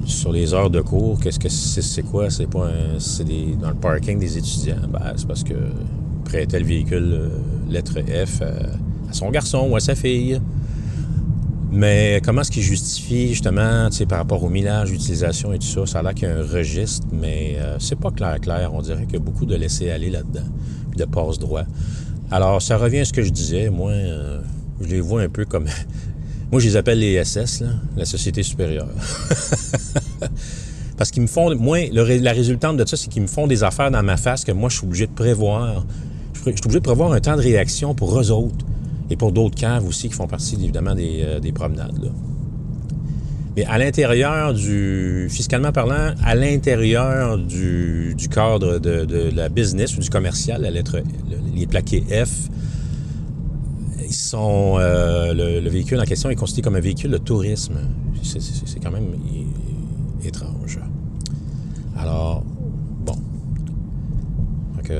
sur 0.09 0.33
les 0.33 0.55
heures 0.55 0.71
de 0.71 0.81
cours. 0.81 1.21
Qu'est-ce 1.21 1.39
que 1.39 1.49
c'est, 1.49 2.03
quoi? 2.03 2.31
C'est 2.31 2.47
pas 2.47 2.71
c'est 2.99 3.25
dans 3.61 3.69
le 3.69 3.77
parking 3.77 4.19
des 4.19 4.39
étudiants. 4.39 4.77
Ben, 4.89 5.13
c'est 5.17 5.27
parce 5.27 5.45
que 5.45 5.55
prêtait 6.25 6.59
le 6.59 6.67
véhicule 6.67 7.31
lettre 7.69 8.01
F 8.27 8.43
à 8.43 9.13
son 9.13 9.31
garçon 9.31 9.69
ou 9.71 9.77
à 9.77 9.81
sa 9.81 9.95
fille. 9.95 10.41
Mais 11.71 12.21
comment 12.25 12.41
est-ce 12.41 12.51
qu'il 12.51 12.63
justifie 12.63 13.29
justement 13.29 13.89
par 14.09 14.19
rapport 14.19 14.43
au 14.43 14.49
millage, 14.49 14.91
d'utilisation 14.91 15.53
et 15.53 15.59
tout 15.59 15.67
ça? 15.67 15.87
Ça 15.87 15.99
a 15.99 16.03
l'air 16.03 16.15
qu'il 16.15 16.27
y 16.27 16.31
a 16.31 16.39
un 16.39 16.47
registre, 16.47 17.07
mais 17.13 17.59
c'est 17.79 17.99
pas 17.99 18.11
clair 18.11 18.41
clair. 18.41 18.71
On 18.73 18.81
dirait 18.81 19.05
qu'il 19.05 19.15
y 19.15 19.17
a 19.17 19.21
beaucoup 19.21 19.45
de 19.47 19.55
laisser 19.55 19.91
aller 19.91 20.11
là-dedans 20.11 20.47
de 20.99 21.05
passe-droit. 21.05 21.65
Alors, 22.31 22.61
ça 22.61 22.77
revient 22.77 22.99
à 22.99 23.05
ce 23.07 23.13
que 23.13 23.23
je 23.23 23.31
disais. 23.31 23.71
Moi, 23.71 23.93
euh, 23.93 24.41
je 24.81 24.89
les 24.89 25.01
vois 25.01 25.23
un 25.23 25.29
peu 25.29 25.47
comme... 25.47 25.67
Moi, 26.51 26.61
je 26.61 26.69
les 26.69 26.77
appelle 26.77 26.99
les 26.99 27.23
SS, 27.23 27.63
la 27.97 28.05
Société 28.05 28.43
supérieure. 28.43 28.89
Parce 30.97 31.11
qu'ils 31.11 31.23
me 31.23 31.29
font... 31.29 31.55
Moi, 31.55 31.91
la 31.93 32.33
résultante 32.33 32.77
de 32.77 32.87
ça, 32.87 32.97
c'est 32.97 33.09
qu'ils 33.09 33.23
me 33.23 33.29
font 33.29 33.47
des 33.47 33.63
affaires 33.63 33.91
dans 33.91 34.03
ma 34.03 34.17
face 34.17 34.45
que 34.45 34.53
moi, 34.53 34.69
je 34.69 34.79
suis 34.79 34.87
obligé 34.87 35.07
de 35.07 35.13
prévoir. 35.13 35.85
Je 36.35 36.41
suis 36.41 36.51
obligé 36.65 36.79
de 36.79 36.85
prévoir 36.85 37.13
un 37.13 37.21
temps 37.21 37.37
de 37.37 37.43
réaction 37.43 37.95
pour 37.95 38.19
eux 38.19 38.31
autres. 38.31 38.65
Et 39.11 39.17
pour 39.17 39.33
d'autres 39.33 39.55
caves 39.55 39.87
aussi 39.87 40.09
qui 40.09 40.15
font 40.15 40.27
partie, 40.27 40.57
évidemment, 40.57 40.95
des, 40.95 41.21
euh, 41.23 41.41
des 41.41 41.53
promenades. 41.53 42.03
Là. 42.03 42.11
Mais 43.59 43.65
à 43.65 43.77
l'intérieur 43.77 44.55
du, 44.55 45.27
fiscalement 45.31 45.73
parlant, 45.73 46.15
à 46.25 46.37
l'intérieur 46.37 47.39
du, 47.39 48.15
cadre 48.31 48.79
de, 48.79 49.35
la 49.35 49.49
business 49.49 49.97
ou 49.97 50.01
du 50.01 50.11
commercial, 50.11 50.63
la 50.63 50.71
lettre, 50.71 51.03
les 51.57 51.67
plaqués 51.67 52.05
F, 52.09 52.49
ils 54.09 54.15
sont, 54.15 54.77
euh, 54.79 55.35
le, 55.35 55.69
véhicule 55.69 56.01
en 56.01 56.05
question 56.05 56.31
est 56.31 56.35
considéré 56.35 56.63
comme 56.63 56.77
un 56.77 56.81
véhicule 56.81 57.11
de 57.11 57.19
tourisme. 57.19 57.75
C'est 58.23 58.81
quand 58.83 58.91
même 58.91 59.13
étrange. 60.25 60.81
Alors, 61.97 62.43
bon. 63.05 63.17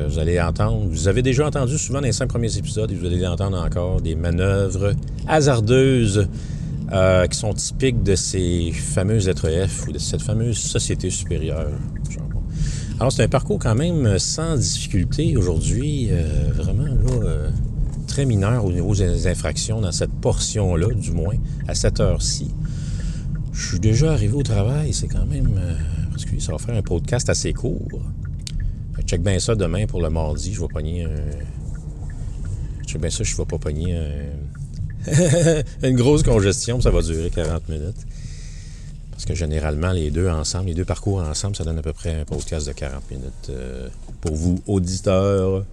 Vous 0.09 0.19
allez 0.19 0.39
entendre, 0.39 0.87
vous 0.87 1.09
avez 1.09 1.23
déjà 1.23 1.47
entendu 1.47 1.79
souvent 1.79 2.01
dans 2.01 2.07
les 2.07 2.13
cinq 2.13 2.29
premiers 2.29 2.59
épisodes, 2.59 2.93
et 2.93 2.95
vous 2.95 3.07
allez 3.07 3.27
entendre 3.27 3.59
encore 3.59 4.03
des 4.03 4.15
manœuvres 4.15 4.93
hasardeuses 5.27 6.29
euh, 6.93 7.27
qui 7.27 7.39
sont 7.39 7.55
typiques 7.55 8.03
de 8.03 8.15
ces 8.15 8.75
lettres 9.25 9.49
F 9.67 9.89
ou 9.89 9.93
de 9.93 9.99
cette 9.99 10.21
fameuse 10.21 10.59
société 10.59 11.09
supérieure. 11.09 11.71
Alors, 13.01 13.13
c'est 13.13 13.23
un 13.23 13.29
parcours 13.29 13.59
quand 13.59 13.75
même 13.75 14.19
sans 14.19 14.57
difficulté 14.57 15.39
aujourd'hui, 15.39 16.09
euh, 16.11 16.51
vraiment 16.55 16.85
là, 16.85 17.49
très 18.19 18.27
mineur 18.27 18.65
au 18.65 18.73
niveau 18.73 18.97
des 18.97 19.29
infractions 19.29 19.81
dans 19.81 19.93
cette 19.93 20.11
portion-là, 20.11 20.93
du 20.93 21.13
moins, 21.13 21.37
à 21.69 21.77
cette 21.77 22.01
heure-ci. 22.01 22.51
Je 23.53 23.69
suis 23.69 23.79
déjà 23.79 24.11
arrivé 24.11 24.35
au 24.35 24.43
travail, 24.43 24.93
c'est 24.93 25.07
quand 25.07 25.25
même. 25.25 25.57
euh, 25.57 25.75
parce 26.11 26.25
que 26.25 26.41
ça 26.41 26.51
va 26.51 26.59
faire 26.59 26.75
un 26.75 26.83
podcast 26.83 27.31
assez 27.31 27.53
court. 27.53 28.01
Check 29.07 29.23
bien 29.23 29.39
ça 29.39 29.55
demain 29.55 29.87
pour 29.87 30.03
le 30.03 30.11
mardi. 30.11 30.53
Je 30.53 30.61
vais 30.61 30.67
pogner 30.67 31.05
un. 31.05 31.11
Check 32.87 33.01
bien 33.01 33.09
ça, 33.09 33.23
je 33.23 33.37
vais 33.37 33.45
pas 33.45 33.57
pogner 33.57 33.95
un. 33.97 35.63
une 35.89 35.95
grosse 35.95 36.25
congestion, 36.25 36.81
ça 36.81 36.91
va 36.91 37.03
durer 37.03 37.31
40 37.31 37.69
minutes. 37.69 38.05
Parce 39.13 39.27
que 39.27 39.37
généralement, 39.37 39.93
les 39.93 40.11
deux 40.11 40.29
ensemble, 40.29 40.67
les 40.67 40.75
deux 40.75 40.85
parcours 40.85 41.21
ensemble, 41.21 41.55
ça 41.55 41.63
donne 41.63 41.79
à 41.79 41.83
peu 41.83 41.93
près 41.93 42.21
un 42.21 42.25
podcast 42.25 42.67
de 42.67 42.73
40 42.73 43.11
minutes. 43.13 43.51
euh, 43.51 43.89
pour 44.21 44.35
vous, 44.35 44.61
auditeurs 44.67 45.65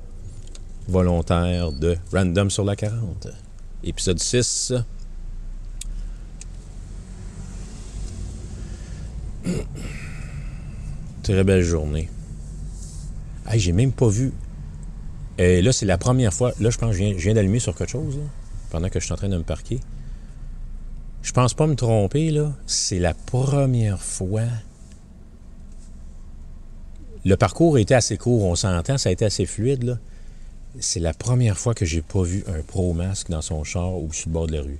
volontaires 0.87 1.71
de 1.71 1.97
Random 2.13 2.49
sur 2.49 2.63
la 2.63 2.75
40. 2.75 3.27
Épisode 3.83 4.19
6. 4.19 4.73
Très 11.23 11.43
belle 11.43 11.63
journée. 11.63 12.09
Hey, 13.47 13.59
j'ai 13.59 13.71
même 13.71 13.91
pas 13.91 14.07
vu. 14.07 14.31
Et 15.37 15.61
là, 15.61 15.71
c'est 15.71 15.85
la 15.85 15.97
première 15.97 16.33
fois. 16.33 16.51
Là, 16.59 16.69
je 16.69 16.77
pense 16.77 16.91
que 16.91 16.97
je 16.97 17.13
viens, 17.15 17.33
d'allumer 17.33 17.59
sur 17.59 17.75
quelque 17.75 17.89
chose, 17.89 18.19
pendant 18.69 18.89
que 18.89 18.99
je 18.99 19.05
suis 19.05 19.13
en 19.13 19.17
train 19.17 19.29
de 19.29 19.37
me 19.37 19.43
parquer. 19.43 19.79
Je 21.21 21.31
pense 21.31 21.53
pas 21.53 21.67
me 21.67 21.75
tromper, 21.75 22.31
là. 22.31 22.53
C'est 22.65 22.99
la 22.99 23.13
première 23.13 24.01
fois. 24.01 24.43
Le 27.25 27.35
parcours 27.35 27.79
était 27.79 27.95
assez 27.95 28.17
court, 28.17 28.43
on 28.43 28.55
s'entend, 28.55 28.97
ça 28.99 29.09
a 29.09 29.11
été 29.11 29.25
assez 29.25 29.45
fluide, 29.45 29.83
là. 29.83 29.97
C'est 30.79 30.99
la 30.99 31.13
première 31.13 31.57
fois 31.57 31.73
que 31.73 31.85
j'ai 31.85 32.01
pas 32.01 32.23
vu 32.23 32.43
un 32.47 32.61
pro 32.61 32.93
masque 32.93 33.29
dans 33.29 33.41
son 33.41 33.63
char 33.63 33.93
ou 33.95 34.11
sur 34.11 34.29
le 34.29 34.33
bord 34.33 34.47
de 34.47 34.53
la 34.53 34.61
rue. 34.61 34.79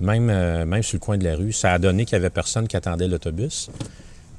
Même, 0.00 0.30
euh, 0.30 0.66
même 0.66 0.82
sur 0.82 0.96
le 0.96 1.00
coin 1.00 1.18
de 1.18 1.24
la 1.24 1.36
rue, 1.36 1.52
ça 1.52 1.72
a 1.72 1.78
donné 1.78 2.04
qu'il 2.04 2.14
y 2.14 2.16
avait 2.16 2.30
personne 2.30 2.68
qui 2.68 2.76
attendait 2.76 3.08
l'autobus. 3.08 3.70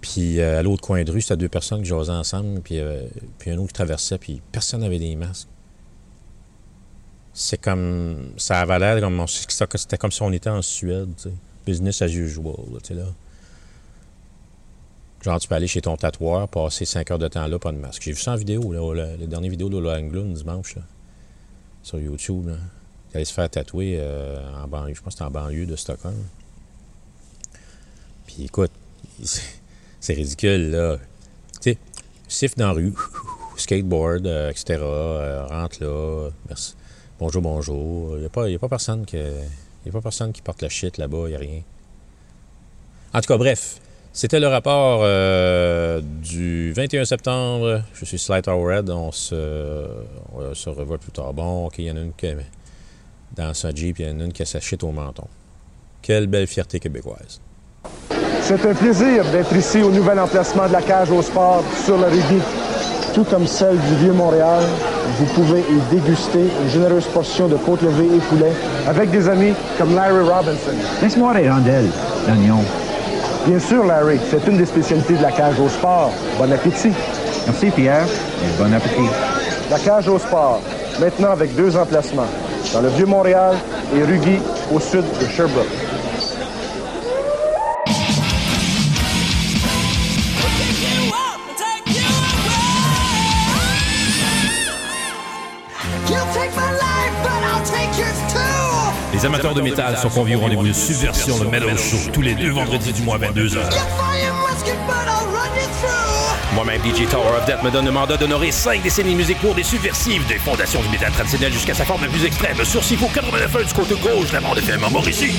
Puis 0.01 0.39
euh, 0.39 0.59
à 0.59 0.63
l'autre 0.63 0.81
coin 0.81 1.03
de 1.03 1.11
rue, 1.11 1.21
c'était 1.21 1.37
deux 1.37 1.49
personnes 1.49 1.81
qui 1.81 1.89
jasaient 1.89 2.11
ensemble, 2.11 2.61
puis, 2.61 2.79
euh, 2.79 3.07
puis 3.39 3.51
un 3.51 3.57
autre 3.57 3.67
qui 3.67 3.73
traversait, 3.73 4.17
puis 4.17 4.41
personne 4.51 4.81
n'avait 4.81 4.99
des 4.99 5.15
masques. 5.15 5.47
C'est 7.33 7.61
comme. 7.61 8.31
Ça 8.37 8.61
avait 8.61 8.79
l'air 8.79 8.99
comme. 8.99 9.25
C'était 9.27 9.97
comme 9.97 10.11
si 10.11 10.21
on 10.21 10.31
était 10.31 10.49
en 10.49 10.61
Suède. 10.61 11.09
Business 11.65 12.01
as 12.01 12.07
usual, 12.07 12.55
là. 12.89 13.03
Genre, 15.21 15.39
tu 15.39 15.47
peux 15.47 15.55
aller 15.55 15.67
chez 15.67 15.81
ton 15.81 15.97
tatoueur, 15.97 16.47
passer 16.47 16.85
5 16.85 17.11
heures 17.11 17.19
de 17.19 17.27
temps 17.27 17.47
là, 17.47 17.57
pas 17.59 17.71
de 17.71 17.77
masque. 17.77 18.03
J'ai 18.03 18.11
vu 18.11 18.19
ça 18.19 18.33
en 18.33 18.35
vidéo, 18.35 18.71
là, 18.71 18.93
la, 19.17 19.17
dernière 19.27 19.49
vidéo 19.51 19.67
de 19.69 19.77
Angloon 19.77 20.31
dimanche, 20.33 20.75
sur 21.81 21.99
YouTube. 21.99 22.47
Là. 22.47 22.55
Il 23.11 23.17
allait 23.17 23.25
se 23.25 23.33
faire 23.33 23.49
tatouer 23.49 23.97
euh, 23.99 24.39
en 24.63 24.67
banlieue, 24.67 24.93
je 24.93 25.01
pense 25.01 25.15
que 25.15 25.23
en 25.23 25.31
banlieue 25.31 25.65
de 25.65 25.75
Stockholm. 25.75 26.15
Puis 28.27 28.43
écoute, 28.45 28.71
c'est- 29.23 30.13
ridicule, 30.13 30.71
là. 30.71 30.97
Tu 31.61 31.71
sais, 31.71 31.77
siffle 32.27 32.59
dans 32.59 32.67
la 32.67 32.73
rue, 32.73 32.93
skateboard, 33.57 34.27
euh, 34.27 34.51
etc., 34.51 34.79
euh, 34.81 35.45
rentre 35.47 35.83
là, 35.83 36.29
merci. 36.47 36.75
bonjour, 37.19 37.41
bonjour. 37.41 38.15
Il 38.17 38.19
n'y 38.19 38.25
a, 38.25 38.29
pas- 38.29 38.47
a 38.55 38.69
personne 38.69 39.05
a 39.89 39.91
pas 39.91 40.01
personne 40.01 40.31
qui 40.31 40.41
porte 40.41 40.61
la 40.61 40.69
shit 40.69 40.97
là-bas, 40.97 41.23
il 41.25 41.29
n'y 41.29 41.35
a 41.35 41.39
rien. 41.39 41.61
En 43.13 43.21
tout 43.21 43.27
cas, 43.27 43.37
bref, 43.37 43.79
c'était 44.17 44.39
le 44.39 44.47
rapport 44.47 45.01
euh, 45.03 46.01
du 46.01 46.73
21 46.73 47.05
septembre. 47.05 47.83
Je 47.93 48.03
suis 48.03 48.17
Slight 48.17 48.47
Red. 48.47 48.89
On 48.89 49.11
se, 49.11 49.85
on 50.33 50.55
se 50.55 50.69
revoit 50.71 50.97
plus 50.97 51.11
tard. 51.11 51.33
Bon, 51.33 51.67
OK, 51.67 51.75
il 51.77 51.85
y 51.85 51.91
en 51.91 51.97
a 51.97 51.99
une 51.99 52.13
qui 52.13 52.25
dans 53.35 53.53
sa 53.53 53.69
Jeep, 53.69 53.99
il 53.99 54.07
y 54.07 54.09
en 54.09 54.19
a 54.19 54.23
une 54.23 54.33
qui 54.33 54.41
a 54.41 54.45
sa 54.45 54.59
shit 54.59 54.83
au 54.83 54.91
menton. 54.91 55.25
Quelle 56.01 56.25
belle 56.25 56.47
fierté 56.47 56.79
québécoise. 56.79 57.39
C'est 58.41 58.65
un 58.65 58.73
plaisir 58.73 59.23
d'être 59.31 59.55
ici 59.55 59.83
au 59.83 59.91
nouvel 59.91 60.19
emplacement 60.19 60.67
de 60.67 60.73
la 60.73 60.81
cage 60.81 61.11
au 61.11 61.21
sport 61.21 61.63
sur 61.85 61.97
le 61.97 62.05
rugby. 62.05 62.41
Tout 63.13 63.25
comme 63.25 63.45
celle 63.45 63.77
du 63.77 63.95
Vieux-Montréal, 63.97 64.63
vous 65.19 65.25
pouvez 65.35 65.59
y 65.59 65.95
déguster 65.95 66.47
une 66.63 66.69
généreuse 66.69 67.05
portion 67.05 67.47
de 67.47 67.57
côte 67.57 67.83
levée 67.83 68.15
et 68.15 68.19
poulet 68.29 68.53
avec 68.87 69.11
des 69.11 69.29
amis 69.29 69.53
comme 69.77 69.93
Larry 69.93 70.27
Robinson. 70.27 70.73
Laisse-moi 71.03 71.35
les 71.35 71.47
rondelles, 71.51 71.91
l'oignon. 72.27 72.63
Bien 73.47 73.59
sûr, 73.59 73.85
Larry, 73.85 74.19
c'est 74.29 74.45
une 74.45 74.57
des 74.57 74.65
spécialités 74.65 75.13
de 75.13 75.21
la 75.21 75.31
cage 75.31 75.57
au 75.57 75.69
sport. 75.69 76.11
Bon 76.37 76.51
appétit. 76.51 76.91
Merci, 77.45 77.69
Pierre, 77.69 78.03
et 78.03 78.61
bon 78.61 78.73
appétit. 78.73 79.09
La 79.71 79.79
cage 79.79 80.09
au 80.09 80.19
sport, 80.19 80.59
maintenant 80.99 81.31
avec 81.31 81.55
deux 81.55 81.77
emplacements, 81.77 82.27
dans 82.73 82.81
le 82.81 82.89
Vieux-Montréal 82.89 83.55
et 83.95 84.03
Rugby 84.03 84.39
au 84.73 84.81
sud 84.81 85.05
de 85.21 85.27
Sherbrooke. 85.27 85.86
Les 99.17 99.25
amateurs 99.25 99.55
de 99.55 99.61
métal 99.61 99.97
sont 99.97 100.09
conviés 100.09 100.35
au 100.35 100.41
rendez-vous 100.41 100.67
de 100.67 100.73
Subversion, 100.73 101.39
le 101.39 101.49
Metal 101.49 101.75
Show, 101.75 101.97
tous 102.13 102.21
les 102.21 102.35
deux 102.35 102.51
vendredis 102.51 102.93
du 102.93 103.01
mois 103.01 103.15
à 103.15 103.17
22h. 103.17 103.57
Moi-même, 106.53 106.81
DJ 106.83 107.09
Tower 107.09 107.35
of 107.35 107.45
Death 107.47 107.63
me 107.63 107.71
donne 107.71 107.85
le 107.85 107.91
mandat 107.91 108.15
d'honorer 108.17 108.51
5 108.51 108.83
décennies 108.83 109.13
de 109.13 109.17
musique 109.17 109.39
pour 109.39 109.55
des 109.55 109.63
subversives, 109.63 110.23
des 110.27 110.37
fondations 110.37 110.83
du 110.83 110.89
métal 110.89 111.11
traditionnel 111.11 111.51
jusqu'à 111.51 111.73
sa 111.73 111.83
forme 111.83 112.03
la 112.03 112.09
plus 112.09 112.25
extrême, 112.25 112.63
sur 112.63 112.83
Sipo 112.83 113.07
89 113.11 113.65
du 113.65 113.73
côté 113.73 113.95
gauche, 113.95 114.31
la 114.33 114.39
bande 114.39 114.59
FM 114.59 114.83
à 114.83 114.89
Mauricie. 114.91 115.33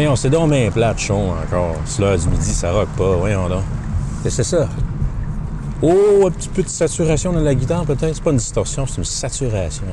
Voyons, 0.00 0.16
c'est 0.16 0.30
donc 0.30 0.50
bien 0.50 0.70
plate, 0.70 0.98
chon, 0.98 1.32
encore. 1.32 1.76
C'est 1.84 2.00
l'heure 2.00 2.16
du 2.16 2.26
midi, 2.28 2.54
ça 2.54 2.72
rock 2.72 2.88
pas. 2.96 3.16
Voyons 3.16 3.50
donc. 3.50 3.64
C'est 4.26 4.42
ça? 4.42 4.66
Oh, 5.82 6.26
un 6.26 6.30
petit 6.30 6.48
peu 6.48 6.62
de 6.62 6.68
saturation 6.70 7.34
dans 7.34 7.40
la 7.40 7.54
guitare, 7.54 7.84
peut-être. 7.84 8.14
C'est 8.14 8.24
pas 8.24 8.30
une 8.30 8.38
distorsion, 8.38 8.86
c'est 8.86 8.96
une 8.96 9.04
saturation. 9.04 9.84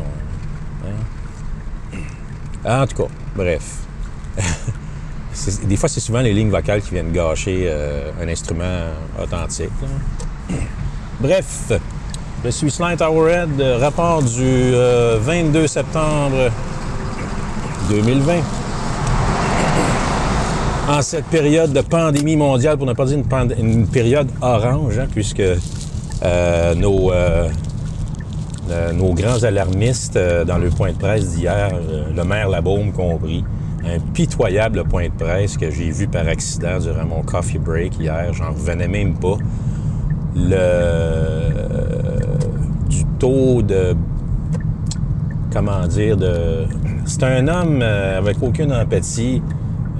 Hein? 2.65 2.83
En 2.83 2.87
tout 2.87 3.03
cas, 3.03 3.09
bref. 3.35 3.79
Des 5.65 5.75
fois, 5.75 5.89
c'est 5.89 5.99
souvent 5.99 6.21
les 6.21 6.33
lignes 6.33 6.51
vocales 6.51 6.81
qui 6.81 6.91
viennent 6.91 7.11
gâcher 7.11 7.65
euh, 7.65 8.09
un 8.23 8.29
instrument 8.29 8.85
authentique. 9.21 9.71
là. 9.81 10.55
Bref, 11.19 11.73
je 12.45 12.49
suis 12.49 12.71
Slant 12.71 12.95
Towerhead, 12.95 13.59
rapport 13.81 14.23
du 14.23 14.39
euh, 14.41 15.19
22 15.21 15.67
septembre 15.67 16.49
2020 17.89 18.56
en 20.87 21.01
cette 21.01 21.25
période 21.25 21.73
de 21.73 21.81
pandémie 21.81 22.37
mondiale, 22.37 22.77
pour 22.77 22.87
ne 22.87 22.93
pas 22.93 23.05
dire 23.05 23.17
une, 23.17 23.53
une 23.59 23.87
période 23.87 24.29
orange, 24.41 24.97
hein, 24.99 25.07
puisque 25.11 25.41
euh, 25.41 26.75
nos, 26.75 27.11
euh, 27.11 27.49
euh, 28.69 28.93
nos 28.93 29.13
grands 29.13 29.43
alarmistes, 29.43 30.17
dans 30.45 30.57
le 30.57 30.69
point 30.69 30.93
de 30.93 30.97
presse 30.97 31.35
d'hier, 31.35 31.71
le 32.15 32.23
maire 32.23 32.49
Labaume 32.49 32.93
compris, 32.93 33.43
un 33.85 33.99
pitoyable 34.13 34.85
point 34.85 35.09
de 35.09 35.13
presse 35.13 35.57
que 35.57 35.69
j'ai 35.69 35.91
vu 35.91 36.07
par 36.07 36.27
accident 36.27 36.79
durant 36.79 37.05
mon 37.05 37.21
coffee 37.21 37.59
break 37.59 37.99
hier, 37.99 38.33
j'en 38.33 38.51
revenais 38.51 38.87
même 38.87 39.15
pas. 39.15 39.37
Le, 40.35 41.49
du 42.89 43.03
taux 43.19 43.61
de 43.61 43.95
comment 45.51 45.87
dire, 45.87 46.15
de. 46.15 46.65
C'est 47.05 47.23
un 47.23 47.47
homme 47.47 47.81
avec 47.81 48.37
aucune 48.41 48.73
empathie, 48.73 49.41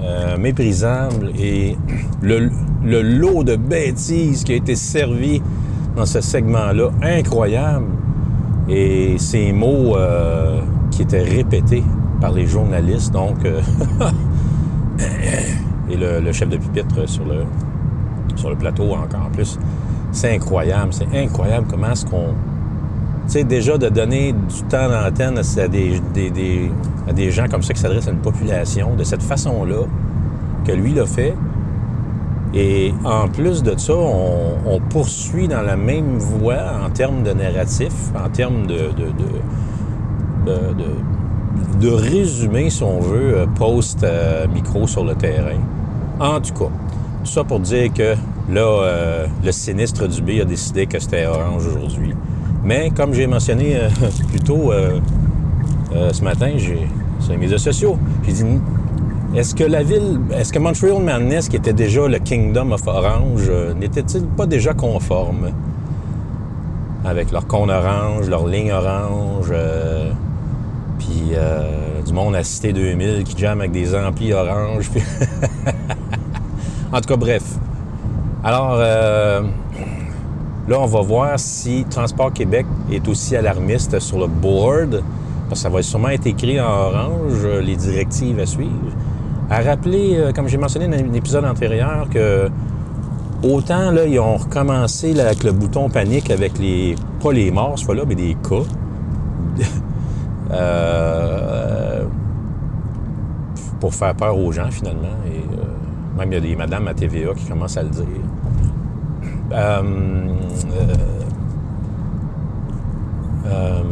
euh, 0.00 0.36
méprisable 0.38 1.32
et 1.38 1.76
le, 2.22 2.50
le 2.84 3.02
lot 3.02 3.42
de 3.44 3.56
bêtises 3.56 4.44
qui 4.44 4.52
a 4.52 4.56
été 4.56 4.74
servi 4.76 5.42
dans 5.96 6.06
ce 6.06 6.20
segment-là, 6.20 6.90
incroyable. 7.02 7.86
Et 8.68 9.16
ces 9.18 9.52
mots 9.52 9.96
euh, 9.96 10.60
qui 10.90 11.02
étaient 11.02 11.22
répétés 11.22 11.82
par 12.20 12.32
les 12.32 12.46
journalistes, 12.46 13.12
donc. 13.12 13.44
euh, 13.44 13.60
et 15.90 15.96
le, 15.96 16.32
chef 16.32 16.48
de 16.48 16.56
pupitre 16.56 17.08
sur 17.08 17.24
le, 17.24 17.44
sur 18.36 18.50
le 18.50 18.56
plateau 18.56 18.92
encore 18.92 19.26
en 19.26 19.30
plus. 19.30 19.58
C'est 20.12 20.34
incroyable, 20.34 20.92
c'est 20.92 21.08
incroyable 21.14 21.66
comment 21.68 21.90
est-ce 21.90 22.06
qu'on. 22.06 22.34
Sais, 23.28 23.44
déjà 23.44 23.76
de 23.76 23.88
donner 23.90 24.32
du 24.32 24.62
temps 24.70 24.88
d'antenne 24.88 25.38
à 25.38 25.68
des, 25.68 26.00
des- 26.14 26.30
des- 26.30 26.70
à 27.06 27.12
des 27.12 27.30
gens 27.30 27.46
comme 27.46 27.62
ça 27.62 27.74
qui 27.74 27.80
s'adressent 27.80 28.08
à 28.08 28.12
une 28.12 28.18
population 28.18 28.94
de 28.96 29.04
cette 29.04 29.22
façon-là, 29.22 29.84
que 30.66 30.72
lui 30.72 30.94
l'a 30.94 31.04
fait. 31.06 31.34
Et 32.54 32.94
en 33.04 33.28
plus 33.28 33.62
de 33.62 33.78
ça, 33.78 33.92
on, 33.94 34.80
poursuit 34.88 35.46
dans 35.48 35.60
la 35.60 35.76
même 35.76 36.16
voie 36.16 36.62
en 36.82 36.88
termes 36.88 37.22
de 37.22 37.32
narratif, 37.32 37.92
en 38.16 38.30
termes 38.30 38.66
de, 38.66 38.88
de, 38.96 39.12
de, 40.46 40.84
de- 41.80 41.88
résumé, 41.94 42.70
si 42.70 42.82
on 42.82 43.00
veut, 43.00 43.36
euh, 43.38 43.46
post-micro 43.54 44.86
sur 44.86 45.04
le 45.04 45.14
terrain. 45.14 45.58
En 46.18 46.40
tout 46.40 46.54
cas, 46.54 46.70
tout 47.24 47.30
ça 47.30 47.44
pour 47.44 47.60
dire 47.60 47.92
que 47.92 48.14
là, 48.50 48.60
euh, 48.82 49.26
le 49.44 49.52
sinistre 49.52 50.08
du 50.08 50.22
B 50.22 50.40
a 50.40 50.44
décidé 50.44 50.86
que 50.86 50.98
c'était 50.98 51.26
orange 51.26 51.66
aujourd'hui. 51.66 52.14
Mais 52.68 52.90
comme 52.94 53.14
j'ai 53.14 53.26
mentionné 53.26 53.76
euh, 53.76 53.88
plus 54.28 54.40
tôt 54.40 54.70
euh, 54.70 55.00
euh, 55.96 56.12
ce 56.12 56.22
matin, 56.22 56.50
j'ai 56.56 56.86
sur 57.18 57.32
les 57.32 57.38
médias 57.38 57.56
sociaux, 57.56 57.96
j'ai 58.26 58.32
dit 58.32 58.44
est-ce 59.34 59.54
que 59.54 59.64
la 59.64 59.82
ville, 59.82 60.20
est-ce 60.34 60.52
que 60.52 60.58
Montreal 60.58 61.02
Madness, 61.02 61.48
qui 61.48 61.56
était 61.56 61.72
déjà 61.72 62.06
le 62.06 62.18
Kingdom 62.18 62.72
of 62.72 62.86
Orange, 62.86 63.46
euh, 63.48 63.72
n'était-il 63.72 64.24
pas 64.24 64.44
déjà 64.44 64.74
conforme 64.74 65.48
avec 67.06 67.32
leur 67.32 67.46
cône 67.46 67.70
orange, 67.70 68.28
leur 68.28 68.46
ligne 68.46 68.70
orange, 68.70 69.50
puis 70.98 71.32
du 72.04 72.12
monde 72.12 72.34
à 72.34 72.44
Cité 72.44 72.74
2000 72.74 73.24
qui 73.24 73.38
jamme 73.38 73.60
avec 73.60 73.72
des 73.72 73.94
amplis 73.94 74.34
orange. 74.34 74.90
en 76.92 77.00
tout 77.00 77.08
cas, 77.08 77.16
bref. 77.16 77.44
Alors, 78.44 78.76
euh, 78.78 79.42
là, 80.68 80.78
on 80.80 80.86
va 80.86 81.00
voir 81.00 81.38
si 81.38 81.84
Transport 81.88 82.32
Québec 82.32 82.66
est 82.92 83.06
aussi 83.08 83.34
alarmiste 83.34 83.98
sur 83.98 84.18
le 84.18 84.26
board, 84.26 85.02
parce 85.48 85.60
que 85.60 85.62
ça 85.62 85.68
va 85.68 85.82
sûrement 85.82 86.10
être 86.10 86.26
écrit 86.26 86.60
en 86.60 86.66
orange, 86.66 87.46
les 87.62 87.76
directives 87.76 88.38
à 88.38 88.46
suivre. 88.46 88.92
À 89.50 89.62
rappeler, 89.62 90.16
euh, 90.16 90.32
comme 90.32 90.46
j'ai 90.46 90.58
mentionné 90.58 90.88
dans 90.88 91.02
un 91.02 91.12
épisode 91.14 91.46
antérieur, 91.46 92.06
que 92.10 92.50
autant 93.42 93.90
là, 93.90 94.04
ils 94.04 94.20
ont 94.20 94.36
recommencé 94.36 95.18
avec 95.18 95.42
le 95.42 95.52
bouton 95.52 95.88
panique 95.88 96.30
avec 96.30 96.58
les. 96.58 96.96
pas 97.22 97.32
les 97.32 97.50
morts, 97.50 97.78
ce 97.78 97.84
fois-là, 97.84 98.02
mais 98.06 98.14
des 98.14 98.34
cas. 98.34 98.64
Euh, 100.50 102.04
pour 103.80 103.94
faire 103.94 104.14
peur 104.14 104.38
aux 104.38 104.50
gens, 104.50 104.70
finalement. 104.70 105.14
Et 105.26 105.40
euh, 105.40 106.18
même 106.18 106.32
il 106.32 106.34
y 106.34 106.38
a 106.38 106.40
des 106.40 106.56
madames 106.56 106.88
à 106.88 106.94
TVA 106.94 107.34
qui 107.34 107.44
commencent 107.44 107.76
à 107.76 107.82
le 107.82 107.90
dire. 107.90 108.06
Euh, 109.52 109.82
euh, 113.46 113.82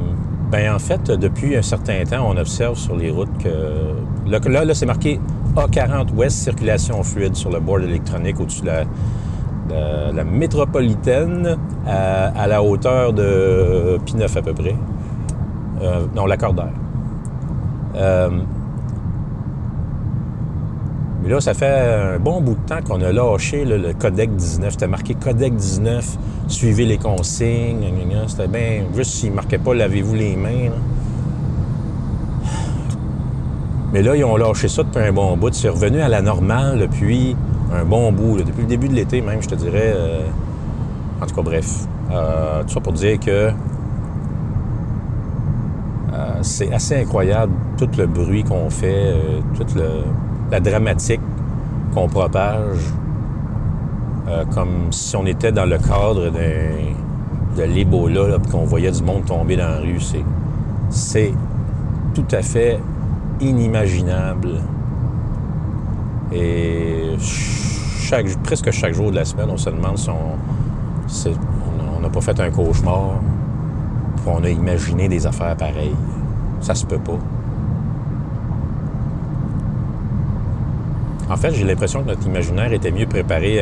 ben 0.51 0.75
en 0.75 0.79
fait, 0.79 1.11
depuis 1.11 1.57
un 1.57 1.63
certain 1.63 2.05
temps, 2.05 2.29
on 2.29 2.37
observe 2.37 2.77
sur 2.77 2.97
les 2.97 3.11
routes 3.11 3.37
que 3.43 3.49
là, 4.29 4.39
là, 4.39 4.65
là, 4.65 4.75
c'est 4.75 4.87
marqué 4.87 5.21
A40 5.57 6.15
Ouest, 6.15 6.39
circulation 6.39 7.03
fluide 7.03 7.35
sur 7.35 7.51
le 7.51 7.61
board 7.61 7.83
électronique 7.85 8.39
au-dessus 8.41 8.63
de 8.63 8.67
la, 8.67 10.13
la 10.13 10.25
métropolitaine 10.25 11.57
à, 11.87 12.47
la 12.47 12.63
hauteur 12.63 13.13
de 13.13 13.99
P9 14.07 14.39
à 14.39 14.43
peu 14.43 14.55
près. 14.55 14.77
Euh, 15.83 16.07
non, 16.15 16.27
l'accordaire. 16.27 16.73
Euh, 17.97 18.31
mais 21.27 21.33
là, 21.33 21.41
ça 21.41 21.55
fait 21.55 21.67
un 21.67 22.19
bon 22.21 22.41
bout 22.41 22.55
de 22.55 22.69
temps 22.69 22.81
qu'on 22.87 23.03
a 23.03 23.11
lâché 23.11 23.65
le 23.65 23.93
Codec 23.95 24.35
19. 24.37 24.71
C'était 24.73 24.87
marqué 24.87 25.15
Codec 25.17 25.57
19, 25.57 26.17
suivez 26.47 26.85
les 26.85 26.99
consignes. 26.99 27.85
C'était 28.29 28.47
bien. 28.47 28.85
Juste 28.95 29.11
s'il 29.11 29.31
ne 29.31 29.35
marquait 29.37 29.59
pas 29.59 29.75
lavez-vous 29.75 30.15
les 30.15 30.37
mains. 30.37 30.71
Mais 33.93 34.03
là, 34.03 34.15
ils 34.15 34.25
ont 34.25 34.37
lâché 34.37 34.69
ça 34.69 34.83
depuis 34.85 35.01
un 35.03 35.13
bon 35.13 35.37
bout. 35.37 35.53
C'est 35.53 35.69
revenu 35.69 36.01
à 36.01 36.09
la 36.09 36.23
normale 36.23 36.79
depuis 36.79 37.37
un 37.75 37.85
bon 37.85 38.13
bout. 38.13 38.39
Depuis 38.39 38.63
le 38.63 38.69
début 38.69 38.89
de 38.89 38.95
l'été, 38.95 39.21
même, 39.21 39.43
je 39.43 39.49
te 39.49 39.55
dirais. 39.57 39.93
euh, 39.97 40.21
En 41.21 41.27
tout 41.27 41.35
cas, 41.35 41.43
bref. 41.43 41.87
Euh, 42.13 42.63
tout 42.63 42.69
ça 42.75 42.81
pour 42.81 42.93
dire 42.93 43.19
que 43.19 43.31
euh, 43.31 43.53
c'est 46.43 46.73
assez 46.73 46.95
incroyable 47.01 47.53
tout 47.79 47.89
le 47.99 48.07
bruit 48.07 48.45
qu'on 48.45 48.71
fait, 48.71 49.13
toute 49.57 49.75
le- 49.75 50.05
la 50.51 50.61
dramatique 50.61 51.21
qu'on 51.95 52.09
propage, 52.09 52.79
euh, 54.29 54.45
comme 54.55 54.93
si 54.93 55.17
on 55.17 55.27
était 55.27 55.53
dans 55.53 55.67
le 55.67 55.79
cadre 55.79 56.31
de 56.31 57.63
l'Ebola, 57.63 58.39
qu'on 58.51 58.65
voyait 58.65 58.91
du 58.91 59.03
monde 59.03 59.25
tomber 59.25 59.57
dans 59.57 59.69
la 59.69 59.79
rue. 59.79 60.01
C'est, 60.91 61.33
tout 62.15 62.27
à 62.33 62.43
fait 62.43 62.79
inimaginable. 63.41 64.61
Et 66.33 67.17
presque 68.45 68.71
chaque 68.71 68.95
jour 68.95 69.11
de 69.11 69.17
la 69.17 69.25
semaine, 69.25 69.49
on 69.51 69.57
se 69.57 69.71
demande 69.71 69.99
si 69.99 71.29
on 71.31 72.01
n'a 72.01 72.09
pas 72.09 72.21
fait 72.21 72.39
un 72.41 72.51
cauchemar, 72.51 73.21
puis 74.17 74.27
on 74.27 74.43
a 74.45 74.49
imaginé 74.49 75.09
des 75.09 75.27
affaires 75.27 75.57
pareilles. 75.57 75.97
Ça 76.61 76.75
se 76.75 76.87
peut 76.87 76.99
pas. 76.99 77.19
En 81.29 81.37
fait, 81.37 81.53
j'ai 81.53 81.65
l'impression 81.65 82.03
que 82.03 82.09
notre 82.09 82.27
imaginaire 82.27 82.73
était 82.73 82.91
mieux 82.91 83.07
préparé 83.07 83.61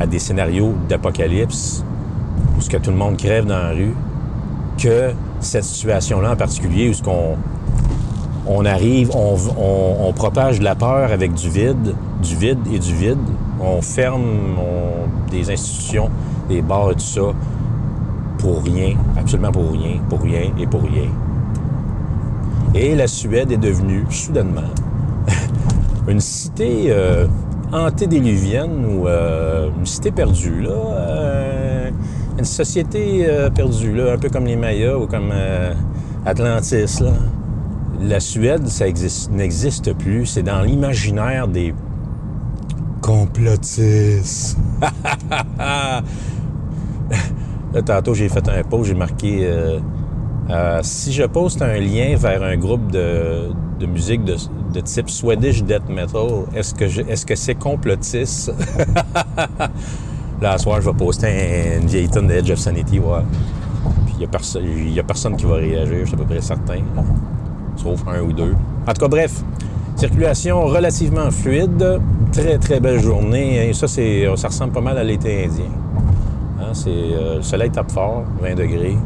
à, 0.00 0.06
des 0.06 0.18
scénarios 0.18 0.74
d'apocalypse 0.88 1.84
où 2.56 2.60
tout 2.60 2.90
le 2.90 2.96
monde 2.96 3.16
crève 3.16 3.44
dans 3.44 3.58
la 3.58 3.70
rue 3.70 3.94
que 4.78 5.10
cette 5.40 5.64
situation-là 5.64 6.32
en 6.32 6.36
particulier 6.36 6.90
où 6.90 7.10
on 8.46 8.64
arrive, 8.64 9.10
on, 9.14 10.12
propage 10.14 10.58
de 10.58 10.64
la 10.64 10.74
peur 10.74 11.12
avec 11.12 11.34
du 11.34 11.50
vide, 11.50 11.94
du 12.22 12.36
vide 12.36 12.58
et 12.72 12.78
du 12.78 12.94
vide. 12.94 13.18
On 13.60 13.82
ferme 13.82 14.56
des 15.30 15.50
institutions, 15.50 16.08
des 16.48 16.62
bars 16.62 16.92
et 16.92 16.94
tout 16.94 17.00
ça 17.00 17.20
pour 18.38 18.62
rien, 18.62 18.94
absolument 19.16 19.52
pour 19.52 19.70
rien, 19.72 19.98
pour 20.08 20.20
rien 20.22 20.52
et 20.58 20.66
pour 20.66 20.82
rien. 20.82 21.10
Et 22.74 22.94
la 22.94 23.06
Suède 23.06 23.50
est 23.50 23.58
devenue 23.58 24.04
soudainement 24.10 24.60
une 26.08 26.20
cité 26.20 26.86
euh, 26.88 27.26
antédiluvienne 27.72 28.84
ou 28.86 29.06
euh, 29.08 29.68
une 29.78 29.86
cité 29.86 30.10
perdue, 30.10 30.62
là. 30.62 30.70
euh, 30.70 31.90
une 32.38 32.44
société 32.44 33.26
euh, 33.28 33.50
perdue, 33.50 33.94
là, 33.94 34.12
un 34.14 34.18
peu 34.18 34.28
comme 34.28 34.46
les 34.46 34.56
Mayas 34.56 34.96
ou 34.96 35.06
comme 35.06 35.32
Atlantis, 36.24 37.00
là. 37.00 37.12
La 38.00 38.20
Suède, 38.20 38.68
ça 38.68 38.86
existe- 38.86 39.30
n'existe 39.32 39.92
plus. 39.94 40.24
C'est 40.26 40.44
dans 40.44 40.62
l'imaginaire 40.62 41.48
des 41.48 41.74
complotistes. 43.02 44.56
Là, 47.74 47.82
tantôt, 47.84 48.14
j'ai 48.14 48.28
fait 48.28 48.48
un 48.48 48.62
post, 48.62 48.84
j'ai 48.88 48.94
marqué 48.94 49.50
si 50.82 51.12
je 51.12 51.24
poste 51.24 51.60
un 51.60 51.78
lien 51.78 52.16
vers 52.16 52.42
un 52.42 52.56
groupe 52.56 52.90
de, 52.90 53.50
de 53.78 53.86
musique 53.86 54.24
de, 54.24 54.36
de 54.80 54.86
type 54.86 55.10
Swedish 55.10 55.62
Death 55.64 55.88
Metal, 55.88 56.44
est-ce 56.54 56.72
que 56.74 56.86
je- 56.88 57.00
est-ce 57.02 57.26
que 57.26 57.34
c'est 57.34 57.54
complotiste? 57.56 58.52
Là, 60.40 60.52
à 60.52 60.58
soir, 60.58 60.80
je 60.80 60.88
vais 60.88 60.96
poster 60.96 61.26
un- 61.26 61.80
une 61.82 61.86
vieille 61.88 62.08
tonne 62.08 62.28
de 62.28 62.34
Edge 62.34 62.50
of 62.50 62.58
Sanity, 62.58 63.00
ouais. 63.00 63.18
Puis 64.06 64.14
il 64.14 64.18
n'y 64.18 64.24
a, 64.98 65.00
a 65.02 65.04
personne 65.04 65.36
qui 65.36 65.44
va 65.46 65.56
réagir, 65.56 65.96
je 66.00 66.04
suis 66.04 66.14
à 66.14 66.18
peu 66.18 66.24
près 66.24 66.40
certain. 66.40 66.78
Sauf 67.76 68.02
un 68.06 68.20
ou 68.22 68.32
deux. 68.32 68.54
En 68.86 68.92
tout 68.92 69.00
cas, 69.00 69.08
bref. 69.08 69.42
Circulation 69.96 70.64
relativement 70.66 71.30
fluide. 71.32 72.00
Très, 72.32 72.56
très 72.58 72.78
belle 72.78 73.00
journée. 73.00 73.68
Et 73.68 73.72
ça, 73.72 73.88
c'est, 73.88 74.26
ça 74.36 74.48
ressemble 74.48 74.72
pas 74.72 74.80
mal 74.80 74.96
à 74.98 75.02
l'été 75.02 75.44
indien. 75.46 75.64
Hein, 76.60 76.70
c'est, 76.72 76.88
euh, 76.90 77.36
le 77.36 77.42
soleil 77.42 77.70
tape 77.70 77.90
fort, 77.90 78.22
20 78.40 78.54
degrés. 78.54 78.96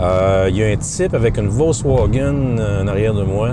Euh, 0.00 0.46
Il 0.50 0.56
y 0.56 0.62
a 0.64 0.68
un 0.68 0.76
type 0.76 1.12
avec 1.14 1.36
une 1.36 1.48
Volkswagen 1.48 2.56
euh, 2.58 2.82
en 2.82 2.86
arrière 2.88 3.12
de 3.12 3.22
moi. 3.22 3.50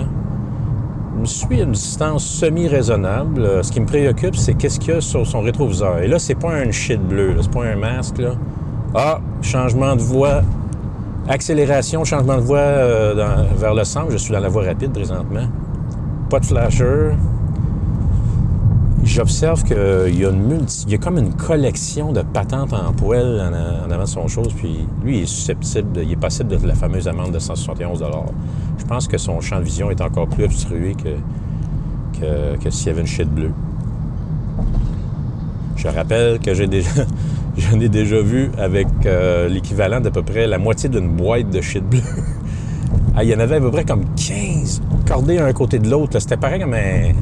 Je 1.17 1.21
me 1.21 1.25
suis 1.25 1.61
à 1.61 1.63
une 1.63 1.71
distance 1.71 2.23
semi-raisonnable. 2.23 3.41
Euh, 3.41 3.63
Ce 3.63 3.71
qui 3.71 3.79
me 3.79 3.87
préoccupe, 3.87 4.35
c'est 4.35 4.53
qu'est-ce 4.53 4.79
qu'il 4.79 4.93
y 4.93 4.97
a 4.97 5.01
sur 5.01 5.25
son 5.25 5.41
rétroviseur. 5.41 5.97
Et 5.97 6.07
là, 6.07 6.19
c'est 6.19 6.35
pas 6.35 6.53
un 6.53 6.69
shit 6.69 7.01
bleu, 7.01 7.35
c'est 7.41 7.49
pas 7.49 7.63
un 7.65 7.75
masque. 7.75 8.21
Ah, 8.93 9.19
changement 9.41 9.95
de 9.95 10.01
voie. 10.01 10.43
Accélération, 11.27 12.03
changement 12.03 12.35
de 12.35 12.41
voie 12.41 12.59
euh, 12.59 13.43
vers 13.57 13.73
le 13.73 13.83
centre. 13.83 14.11
Je 14.11 14.17
suis 14.17 14.31
dans 14.31 14.39
la 14.39 14.47
voie 14.47 14.63
rapide 14.63 14.91
présentement. 14.91 15.47
Pas 16.29 16.39
de 16.39 16.45
flasher. 16.45 17.13
J'observe 19.17 19.63
qu'il 19.63 20.19
y 20.19 20.25
a 20.25 20.29
une 20.29 20.43
multi... 20.43 20.83
il 20.85 20.91
y 20.91 20.95
a 20.95 20.99
comme 20.99 21.17
une 21.17 21.33
collection 21.33 22.11
de 22.11 22.21
patentes 22.21 22.71
en 22.71 22.93
poêle 22.93 23.41
en, 23.41 23.89
avant 23.89 24.03
de 24.03 24.07
son 24.07 24.27
chose, 24.27 24.53
puis 24.55 24.85
lui, 25.03 25.17
il 25.17 25.23
est 25.23 25.25
susceptible, 25.25 25.91
de- 25.91 26.03
il 26.03 26.11
est 26.11 26.15
passible 26.15 26.55
de 26.55 26.67
la 26.67 26.75
fameuse 26.75 27.07
amende 27.07 27.31
de 27.31 27.39
171 27.39 28.03
Je 28.77 28.85
pense 28.85 29.07
que 29.07 29.17
son 29.17 29.41
champ 29.41 29.57
de 29.57 29.63
vision 29.63 29.89
est 29.89 30.01
encore 30.01 30.27
plus 30.27 30.43
obstrué 30.43 30.93
que, 30.93 32.57
que, 32.63 32.69
s'il 32.69 32.89
y 32.89 32.89
avait 32.91 33.01
une 33.01 33.07
shit 33.07 33.27
bleue. 33.27 33.53
Je 35.77 35.87
rappelle 35.87 36.37
que 36.37 36.53
j'ai 36.53 36.67
déjà, 36.67 36.91
j'en 37.57 37.79
ai 37.79 37.89
déjà 37.89 38.21
vu 38.21 38.51
avec 38.59 38.87
euh, 39.07 39.49
l'équivalent 39.49 39.99
d'à 39.99 40.11
peu 40.11 40.21
près 40.21 40.45
la 40.45 40.59
moitié 40.59 40.89
d'une 40.89 41.09
boîte 41.09 41.49
de 41.49 41.59
shit 41.59 41.83
bleu. 41.83 42.01
Ah, 43.19 43.23
il 43.23 43.31
y 43.31 43.33
en 43.33 43.39
avait 43.39 43.55
à 43.55 43.59
peu 43.59 43.71
près 43.71 43.83
comme 43.83 44.05
15 44.15 44.79
cordés 45.07 45.39
un 45.39 45.51
côté 45.51 45.79
de 45.79 45.89
l'autre. 45.89 46.19
C'était 46.19 46.37
pareil 46.37 46.61
comme 46.61 46.75
un... 46.75 47.13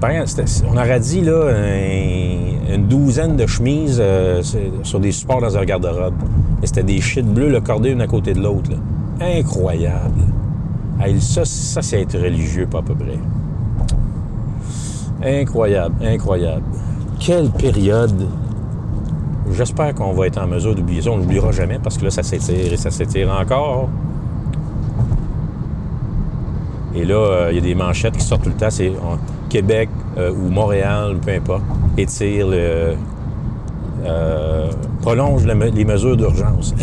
C'est 0.00 0.26
c'était- 0.48 0.66
on 0.72 0.76
aurait 0.76 1.00
dit 1.00 1.20
là, 1.20 1.48
un- 1.50 2.74
une 2.74 2.86
douzaine 2.88 3.36
de 3.36 3.46
chemises 3.46 3.98
euh, 4.00 4.42
sur- 4.82 4.98
des 5.00 5.12
supports 5.12 5.40
dans 5.42 5.56
un 5.56 5.64
garde-robe. 5.64 6.14
Et 6.62 6.66
c'était 6.66 6.82
des 6.82 7.00
shit 7.00 7.26
bleus, 7.26 7.50
le 7.50 7.60
cordé 7.60 7.90
une 7.90 8.00
à 8.00 8.06
côté 8.06 8.32
de 8.32 8.40
l'autre. 8.40 8.70
Incroyable. 9.20 10.22
Ça, 11.20 11.44
ça 11.44 11.82
c'est 11.82 12.00
être 12.00 12.18
religieux, 12.18 12.66
pas 12.66 12.78
à 12.78 12.82
peu 12.82 12.94
près. 12.94 13.18
Incroyable, 15.40 15.94
incroyable. 16.04 16.62
Quelle 17.20 17.50
période. 17.50 18.26
J'espère 19.52 19.94
qu'on 19.94 20.12
va 20.12 20.26
être 20.28 20.40
en 20.40 20.46
mesure 20.46 20.74
d'oublier 20.74 21.02
ça. 21.02 21.10
On 21.10 21.16
l'oubliera 21.18 21.52
jamais 21.52 21.78
parce 21.82 21.98
que 21.98 22.04
là, 22.04 22.10
ça 22.10 22.22
s'étire 22.22 22.72
et 22.72 22.76
ça 22.76 22.90
s'étire 22.90 23.30
encore. 23.38 23.88
Et 26.94 27.04
là, 27.04 27.14
euh, 27.14 27.48
il 27.50 27.56
y 27.56 27.58
a 27.58 27.62
des 27.62 27.74
manchettes 27.74 28.16
qui 28.16 28.24
sortent 28.24 28.42
tout 28.44 28.50
le 28.50 28.54
temps. 28.56 28.70
C'est 28.70 28.92
Québec 29.52 29.90
euh, 30.16 30.32
ou 30.32 30.48
Montréal, 30.48 31.18
peu 31.22 31.32
importe, 31.32 31.62
étire 31.98 32.48
le. 32.48 32.94
euh, 34.02 34.70
prolonge 35.02 35.44
le 35.44 35.52
les 35.52 35.84
mesures 35.84 36.16
d'urgence. 36.16 36.74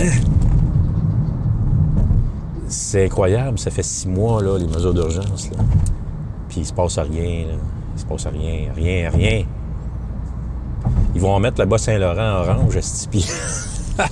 C'est 2.67 3.05
incroyable. 3.05 3.57
Ça 3.57 3.71
fait 3.71 3.81
six 3.81 4.07
mois, 4.07 4.43
là, 4.43 4.59
les 4.59 4.67
mesures 4.67 4.93
d'urgence. 4.93 5.49
Puis 6.47 6.59
il 6.59 6.65
se 6.65 6.71
passe 6.71 6.99
rien. 6.99 7.47
Là. 7.47 7.55
Il 7.95 7.99
se 7.99 8.05
passe 8.05 8.27
rien. 8.27 8.71
Rien, 8.75 9.09
rien. 9.09 9.45
Ils 11.15 11.21
vont 11.21 11.33
en 11.33 11.39
mettre 11.39 11.57
là-bas 11.59 11.79
Saint-Laurent 11.79 12.43
orange, 12.47 12.77
esti, 12.77 13.07
puis... 13.07 13.27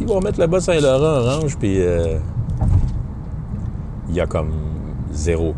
Ils 0.00 0.06
vont 0.06 0.20
mettre 0.20 0.38
là-bas 0.38 0.60
Saint-Laurent 0.60 1.26
orange, 1.26 1.56
puis... 1.56 1.80
Il 4.10 4.14
y 4.14 4.20
a 4.20 4.26
comme 4.26 4.52
zéro. 5.12 5.54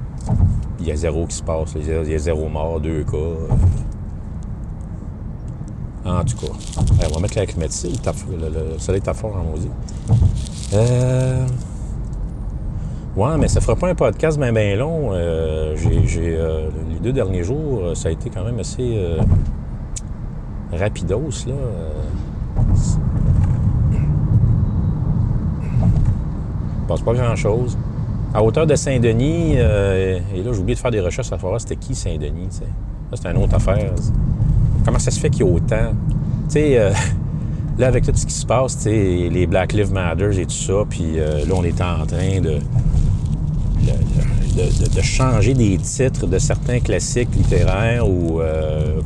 Y 0.89 0.93
a 0.93 0.97
zéro 0.97 1.27
qui 1.27 1.37
se 1.37 1.43
passe. 1.43 1.75
Il 1.77 2.11
y 2.11 2.15
a, 2.15 2.19
zéro 2.19 2.49
mort, 2.49 2.81
deux 2.81 3.05
cas. 3.05 3.17
En 6.07 6.25
tout 6.25 6.37
cas, 6.39 6.53
on 7.11 7.15
va 7.15 7.21
mettre 7.21 7.37
la 7.39 7.45
climatisée. 7.45 7.91
Le, 8.31 8.37
le- 8.49 8.73
le 8.73 8.79
soleil 8.79 9.03
est 9.07 9.13
fort 9.15 9.37
en 9.37 9.45
maudit. 9.45 9.69
Euh... 10.73 11.47
Ouais, 13.17 13.37
mais 13.37 13.49
ça 13.49 13.61
fera 13.61 13.77
pas 13.77 13.89
un 13.91 13.95
podcast 13.95 14.39
bien 14.39 14.53
ben 14.53 14.79
long. 14.79 15.11
Euh, 15.13 15.77
j'ai, 15.77 16.37
euh, 16.39 16.71
les 16.89 17.01
deux 17.01 17.13
derniers 17.13 17.43
jours, 17.45 17.81
euh, 17.83 17.95
ça 17.95 18.09
a 18.09 18.13
été 18.13 18.31
quand 18.31 18.45
même 18.45 18.59
assez 18.61 18.95
euh, 18.97 19.19
rapidos, 20.73 21.45
là. 21.47 21.55
Il 22.73 22.79
se 22.79 22.97
passe 26.89 27.01
pas 27.03 27.13
grand-chose. 27.13 27.77
À 28.35 28.43
hauteur 28.43 28.67
de 28.67 28.75
Saint-Denis, 28.75 29.55
euh, 29.57 30.19
et 30.35 30.43
là, 30.43 30.53
j'ai 30.53 30.59
oublié 30.59 30.75
de 30.75 30.81
faire 30.81 30.91
des 30.91 31.01
recherches 31.01 31.29
à 31.29 31.31
savoir 31.31 31.59
c'était 31.61 31.77
qui 31.77 31.95
Saint-Denis, 31.95 32.61
c'est 33.15 33.27
une 33.27 33.39
autre 33.39 33.55
affaire. 33.55 33.93
Comment 34.85 34.99
ça 34.99 35.11
se 35.11 35.19
fait 35.19 35.31
qu'il 35.31 35.47
y 35.47 35.49
a 35.49 35.53
autant? 35.53 35.93
Tu 36.49 36.55
sais, 36.55 36.79
euh, 36.79 36.93
là, 37.79 37.87
avec 37.87 38.05
tout 38.05 38.13
ce 38.15 38.27
qui 38.27 38.35
se 38.35 38.45
passe, 38.45 38.85
les 38.85 39.47
Black 39.47 39.73
Lives 39.73 39.93
Matter 39.93 40.41
et 40.41 40.45
tout 40.45 40.51
ça, 40.51 40.85
puis 40.89 41.15
euh, 41.17 41.47
là, 41.47 41.55
on 41.57 41.65
est 41.65 41.81
en 41.81 42.05
train 42.05 42.41
de, 42.43 42.59
de, 44.95 45.01
changer 45.01 45.55
des 45.55 45.79
titres 45.79 46.27
de 46.27 46.39
certains 46.39 46.81
classiques 46.81 47.35
littéraires 47.35 48.07
ou 48.07 48.41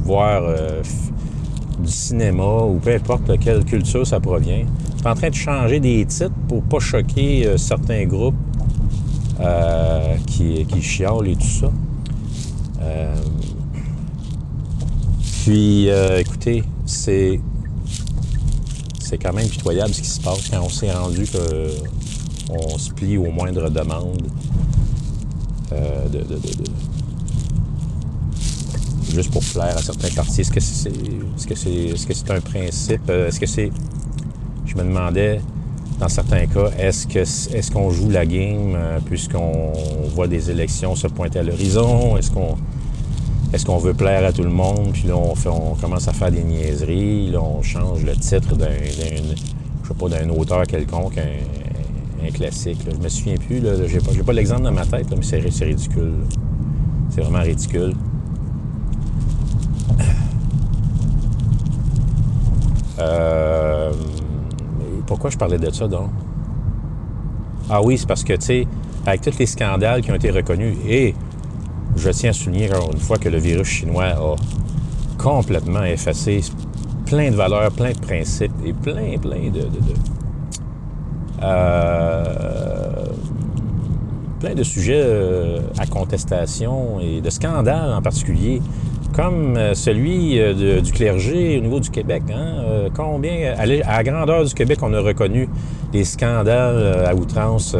voir 0.02 0.42
du 1.78 1.90
cinéma 1.90 2.62
ou 2.64 2.80
peu 2.82 2.92
importe 2.92 3.24
de 3.24 3.36
quelle 3.36 3.64
culture 3.64 4.04
ça 4.04 4.18
provient. 4.18 4.64
On 5.04 5.08
est 5.08 5.10
en 5.10 5.14
train 5.14 5.30
de 5.30 5.34
changer 5.34 5.78
des 5.78 6.04
titres 6.06 6.34
pour 6.48 6.62
pas 6.64 6.80
choquer 6.80 7.48
certains 7.56 8.04
groupes 8.06 8.34
euh, 9.40 10.16
qui, 10.26 10.64
qui 10.66 10.82
chiolent 10.82 11.28
et 11.28 11.36
tout 11.36 11.46
ça. 11.46 11.70
Euh, 12.82 13.14
puis, 15.44 15.88
euh, 15.90 16.18
écoutez, 16.20 16.64
c'est 16.86 17.40
c'est 19.00 19.18
quand 19.18 19.32
même 19.34 19.48
pitoyable 19.48 19.92
ce 19.92 20.00
qui 20.00 20.08
se 20.08 20.20
passe 20.20 20.48
quand 20.48 20.60
on 20.62 20.68
s'est 20.70 20.90
rendu 20.90 21.26
qu'on 21.26 22.78
se 22.78 22.90
plie 22.92 23.16
aux 23.18 23.30
moindres 23.30 23.70
demandes 23.70 24.22
de, 25.70 26.18
de- 26.18 26.24
de- 26.24 26.34
de- 26.36 26.72
juste 29.14 29.30
pour 29.30 29.42
plaire 29.44 29.76
à 29.76 29.82
certains 29.82 30.08
quartiers. 30.08 30.40
Est-ce 30.42 30.50
que 30.50 30.60
c'est 30.60 30.90
que 31.46 31.54
c'est 31.54 31.70
est-ce 31.72 32.06
que 32.06 32.14
c'est 32.14 32.30
un 32.30 32.40
principe? 32.40 33.10
Est-ce 33.10 33.38
que 33.40 33.46
c'est. 33.46 33.70
Je 34.64 34.74
me 34.76 34.82
demandais, 34.84 35.40
dans 36.02 36.08
certains 36.08 36.46
cas, 36.46 36.68
est-ce 36.80 37.06
que 37.06 37.20
est-ce 37.20 37.70
qu'on 37.70 37.90
joue 37.90 38.10
la 38.10 38.26
game 38.26 38.74
euh, 38.74 38.98
puisqu'on 39.04 39.72
voit 40.12 40.26
des 40.26 40.50
élections 40.50 40.96
se 40.96 41.06
pointer 41.06 41.38
à 41.38 41.42
l'horizon? 41.44 42.16
Est-ce 42.16 42.32
qu'on 42.32 42.56
est-ce 43.52 43.64
qu'on 43.64 43.78
veut 43.78 43.94
plaire 43.94 44.24
à 44.24 44.32
tout 44.32 44.42
le 44.42 44.50
monde? 44.50 44.90
Puis 44.94 45.04
là, 45.04 45.16
on, 45.16 45.36
fait, 45.36 45.48
on 45.48 45.76
commence 45.76 46.08
à 46.08 46.12
faire 46.12 46.32
des 46.32 46.42
niaiseries. 46.42 47.30
Là, 47.30 47.40
on 47.40 47.62
change 47.62 48.02
le 48.02 48.16
titre 48.16 48.56
d'un, 48.56 48.74
je 48.82 49.88
sais 49.88 49.94
pas, 49.96 50.08
d'un 50.08 50.28
auteur 50.30 50.66
quelconque, 50.66 51.18
un, 51.18 52.30
classique. 52.32 52.84
là. 52.84 52.92
Je 52.98 53.04
me 53.04 53.08
souviens 53.08 53.36
plus. 53.36 53.60
Là, 53.60 53.86
j'ai 53.86 54.00
pas, 54.24 54.32
l'exemple 54.32 54.62
dans 54.62 54.72
ma 54.72 54.84
tête, 54.84 55.06
mais 55.10 55.22
c'est, 55.22 55.48
c'est 55.52 55.66
ridicule. 55.66 56.14
C'est 57.10 57.20
vraiment 57.20 57.42
ridicule. 57.42 57.94
Euh, 62.98 63.92
pourquoi 65.12 65.28
je 65.28 65.36
parlais 65.36 65.58
de 65.58 65.70
ça, 65.70 65.86
donc? 65.86 66.08
Ah 67.68 67.82
oui, 67.82 67.98
c'est 67.98 68.06
parce 68.08 68.24
que, 68.24 68.32
tu 68.32 68.46
sais, 68.46 68.66
avec 69.04 69.20
tous 69.20 69.38
les 69.38 69.44
scandales 69.44 70.00
qui 70.00 70.10
ont 70.10 70.14
été 70.14 70.30
reconnus, 70.30 70.74
et 70.88 71.14
je 71.96 72.08
tiens 72.08 72.30
à 72.30 72.32
souligner 72.32 72.72
encore 72.72 72.90
une 72.94 72.98
fois 72.98 73.18
que 73.18 73.28
le 73.28 73.36
virus 73.36 73.68
chinois 73.68 74.06
a 74.06 74.36
complètement 75.18 75.84
effacé 75.84 76.40
plein 77.04 77.30
de 77.30 77.36
valeurs, 77.36 77.70
plein 77.72 77.92
de 77.92 77.98
principes 77.98 78.54
et 78.64 78.72
plein, 78.72 79.18
plein 79.18 79.50
de... 79.50 79.68
euh, 81.42 83.04
plein 84.40 84.54
de 84.54 84.62
sujets 84.62 85.02
euh, 85.04 85.60
à 85.78 85.84
contestation 85.84 87.00
et 87.00 87.20
de 87.20 87.28
scandales 87.28 87.92
en 87.92 88.00
particulier, 88.00 88.62
comme 89.12 89.56
euh, 89.56 89.74
celui 89.74 90.40
euh, 90.40 90.80
du 90.80 90.92
clergé 90.92 91.58
au 91.58 91.62
niveau 91.62 91.80
du 91.80 91.90
Québec. 91.90 92.22
hein. 92.30 92.56
Euh, 92.64 92.88
combien, 92.94 93.54
à 93.56 93.66
la 93.66 94.02
grandeur 94.02 94.44
du 94.44 94.54
Québec, 94.54 94.78
on 94.82 94.92
a 94.94 95.00
reconnu 95.00 95.48
des 95.92 96.04
scandales 96.04 97.04
à 97.06 97.14
outrance 97.14 97.76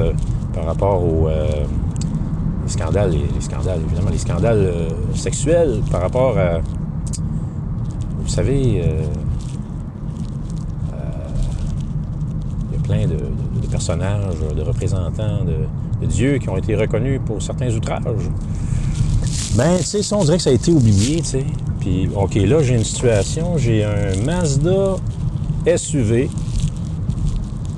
par 0.54 0.66
rapport 0.66 1.02
aux 1.02 1.28
les 1.28 2.68
scandales, 2.68 3.10
les, 3.10 3.24
les 3.34 3.40
scandales, 3.40 3.80
évidemment, 3.84 4.10
les 4.10 4.18
scandales 4.18 4.72
sexuels 5.14 5.80
par 5.90 6.02
rapport 6.02 6.38
à, 6.38 6.60
vous 8.20 8.28
savez, 8.28 8.60
il 8.60 8.76
y 8.76 8.80
a 12.76 12.82
plein 12.84 13.06
de, 13.06 13.16
personnages, 13.70 14.36
de 14.54 14.62
représentants 14.62 15.44
de 15.44 16.06
Dieu 16.06 16.38
qui 16.38 16.48
ont 16.50 16.58
été 16.58 16.76
reconnus 16.76 17.20
pour 17.24 17.40
certains 17.40 17.74
outrages. 17.74 18.28
Ben, 19.56 19.76
tu 19.78 19.84
sais, 19.84 20.02
ça, 20.02 20.16
on 20.16 20.24
dirait 20.24 20.38
que 20.38 20.42
ça 20.42 20.50
a 20.50 20.54
été 20.54 20.72
oublié, 20.72 21.18
tu 21.20 21.24
sais. 21.24 21.44
Puis, 21.80 22.08
OK, 22.14 22.34
là, 22.36 22.62
j'ai 22.62 22.74
une 22.74 22.84
situation, 22.84 23.58
j'ai 23.58 23.84
un 23.84 24.16
Mazda 24.24 24.96
SUV. 25.76 26.30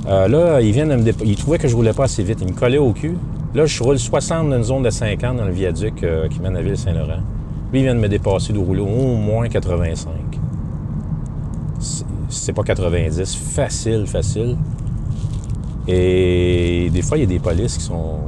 Euh, 0.07 0.29
là, 0.29 0.61
ils 0.61 0.73
viennent 0.73 0.91
de 0.91 0.97
me 0.97 1.03
dépa- 1.03 1.25
Ils 1.25 1.37
trouvaient 1.37 1.59
que 1.59 1.67
je 1.67 1.75
roulais 1.75 1.93
pas 1.93 2.05
assez 2.05 2.23
vite. 2.23 2.39
Ils 2.43 2.49
me 2.53 2.57
collaient 2.57 2.79
au 2.79 2.93
cul. 2.93 3.17
Là, 3.55 3.67
je 3.67 3.83
roule 3.83 3.99
60 3.99 4.51
dans 4.51 4.57
une 4.57 4.63
zone 4.63 4.83
de 4.83 4.91
50 4.91 5.37
dans 5.39 5.45
le 5.47 5.53
viaduc 5.53 6.03
euh, 6.03 6.29
qui 6.29 6.41
mène 6.41 6.57
à 6.57 6.63
Ville-Saint-Laurent. 6.63 7.23
Lui, 7.73 7.81
il 7.81 7.83
vient 7.85 7.95
de 7.95 8.01
me 8.01 8.09
dépasser 8.09 8.53
de 8.53 8.59
rouler 8.59 8.81
au 8.81 9.17
moins 9.17 9.49
85. 9.49 10.11
C'est- 11.81 12.05
C'est 12.29 12.53
pas 12.53 12.63
90. 12.63 13.35
Facile, 13.37 14.07
facile. 14.07 14.57
Et 15.89 16.91
des 16.93 17.03
fois, 17.03 17.17
il 17.17 17.21
y 17.21 17.25
a 17.25 17.27
des 17.27 17.39
polices 17.39 17.77
qui 17.79 17.85
sont 17.85 18.19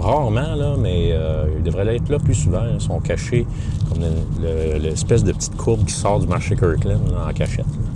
rarement, 0.00 0.54
là, 0.56 0.76
mais 0.78 1.10
euh, 1.12 1.46
ils 1.56 1.62
devraient 1.62 1.94
être 1.96 2.08
là 2.08 2.18
plus 2.18 2.34
souvent. 2.34 2.62
Ils 2.74 2.80
sont 2.80 2.98
cachés 3.00 3.46
comme 3.88 4.00
le- 4.02 4.72
le- 4.72 4.78
l'espèce 4.78 5.22
de 5.24 5.32
petite 5.32 5.56
courbe 5.56 5.84
qui 5.84 5.92
sort 5.94 6.18
du 6.20 6.26
marché 6.26 6.56
Kirkland 6.56 7.00
en 7.28 7.32
cachette. 7.32 7.66
là. 7.66 7.86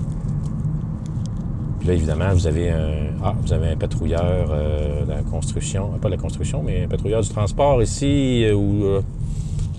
Puis 1.80 1.88
là, 1.88 1.94
évidemment, 1.94 2.32
vous 2.32 2.46
avez 2.46 2.70
un, 2.70 2.92
ah, 3.22 3.34
vous 3.44 3.52
avez 3.52 3.68
un 3.68 3.76
patrouilleur 3.76 4.48
euh, 4.50 5.04
de 5.04 5.10
la 5.10 5.22
construction, 5.22 5.90
pas 6.00 6.08
de 6.08 6.14
la 6.14 6.20
construction, 6.20 6.62
mais 6.64 6.84
un 6.84 6.88
patrouilleur 6.88 7.20
du 7.22 7.28
transport 7.28 7.82
ici, 7.82 8.44
euh, 8.44 8.54
ou, 8.54 8.84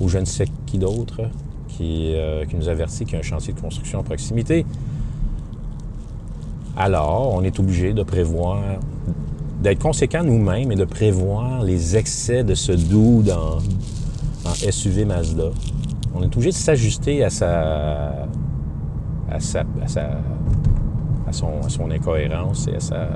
ou 0.01 0.07
je 0.09 0.17
ne 0.19 0.25
sais 0.25 0.45
qui 0.65 0.77
d'autre, 0.77 1.21
qui 1.69 2.13
nous 2.57 2.69
avertit 2.69 3.03
qu'il 3.05 3.13
y 3.13 3.17
a 3.17 3.19
un 3.19 3.23
chantier 3.23 3.53
de 3.53 3.59
construction 3.59 3.99
à 3.99 4.03
proximité. 4.03 4.65
Alors, 6.77 7.33
on 7.33 7.41
est 7.43 7.59
obligé 7.59 7.93
de 7.93 8.03
prévoir, 8.03 8.59
d'être 9.65 9.81
conséquent 9.81 10.23
nous-mêmes 10.23 10.71
et 10.71 10.75
de 10.75 10.85
prévoir 10.85 11.63
les 11.63 11.97
excès 11.97 12.43
de 12.43 12.53
ce 12.53 12.71
doux 12.71 13.23
dans, 13.23 13.57
SUV 14.53 15.05
Mazda. 15.05 15.49
On 16.13 16.21
est 16.21 16.27
obligé 16.27 16.51
de 16.51 16.55
s'ajuster 16.55 17.23
à 17.23 17.31
sa, 17.31 18.27
à 19.27 19.39
sa, 19.39 19.63
à 19.81 19.87
sa, 19.87 20.01
à 21.27 21.31
son, 21.31 21.61
à 21.65 21.69
son 21.69 21.89
incohérence 21.89 22.67
et 22.67 22.75
à 22.75 22.79
sa, 22.79 23.07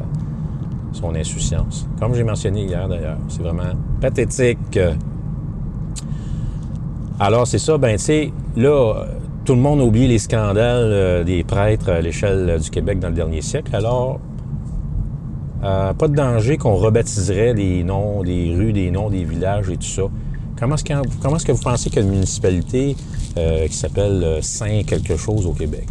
son 0.92 1.14
insouciance. 1.14 1.88
Comme 2.00 2.16
j'ai 2.16 2.24
mentionné 2.24 2.64
hier 2.64 2.88
d'ailleurs, 2.88 3.20
c'est 3.28 3.44
vraiment 3.44 3.76
pathétique. 4.02 4.80
Alors, 7.20 7.46
c'est 7.46 7.60
ça, 7.60 7.78
ben, 7.78 7.96
tu 7.98 8.04
sais, 8.04 8.34
là, 8.56 9.06
tout 9.46 9.54
le 9.54 9.62
monde 9.62 9.82
oublie 9.82 10.08
les 10.08 10.18
scandales 10.18 10.92
euh, 10.92 11.24
des 11.24 11.44
prêtres 11.44 11.90
à 11.90 12.02
l'échelle 12.02 12.50
euh, 12.50 12.58
du 12.58 12.72
Québec 12.72 12.98
dans 12.98 13.10
le 13.10 13.16
dernier 13.16 13.42
siècle. 13.42 13.76
Alors, 13.76 14.20
euh, 15.64 15.94
pas 15.94 16.08
de 16.08 16.16
danger 16.16 16.58
qu'on 16.58 16.76
rebaptiserait 16.76 17.54
des 17.54 17.84
noms 17.84 18.24
des 18.24 18.56
rues, 18.56 18.74
des 18.74 18.92
noms 18.92 19.10
des 19.10 19.24
villages 19.26 19.70
et 19.70 19.78
tout 19.78 19.84
ça. 19.84 20.04
Comment 20.60 20.76
est-ce 20.76 20.84
que, 20.84 20.94
comment 21.22 21.36
est-ce 21.38 21.46
que 21.46 21.52
vous 21.52 21.62
pensez 21.62 21.90
qu'il 21.90 22.00
y 22.00 22.02
a 22.02 22.06
une 22.06 22.14
municipalité 22.14 22.96
euh, 23.38 23.68
qui 23.68 23.76
s'appelle 23.76 24.24
euh, 24.24 24.42
Saint 24.42 24.84
quelque 24.84 25.16
chose 25.18 25.46
au 25.46 25.54
Québec? 25.54 25.88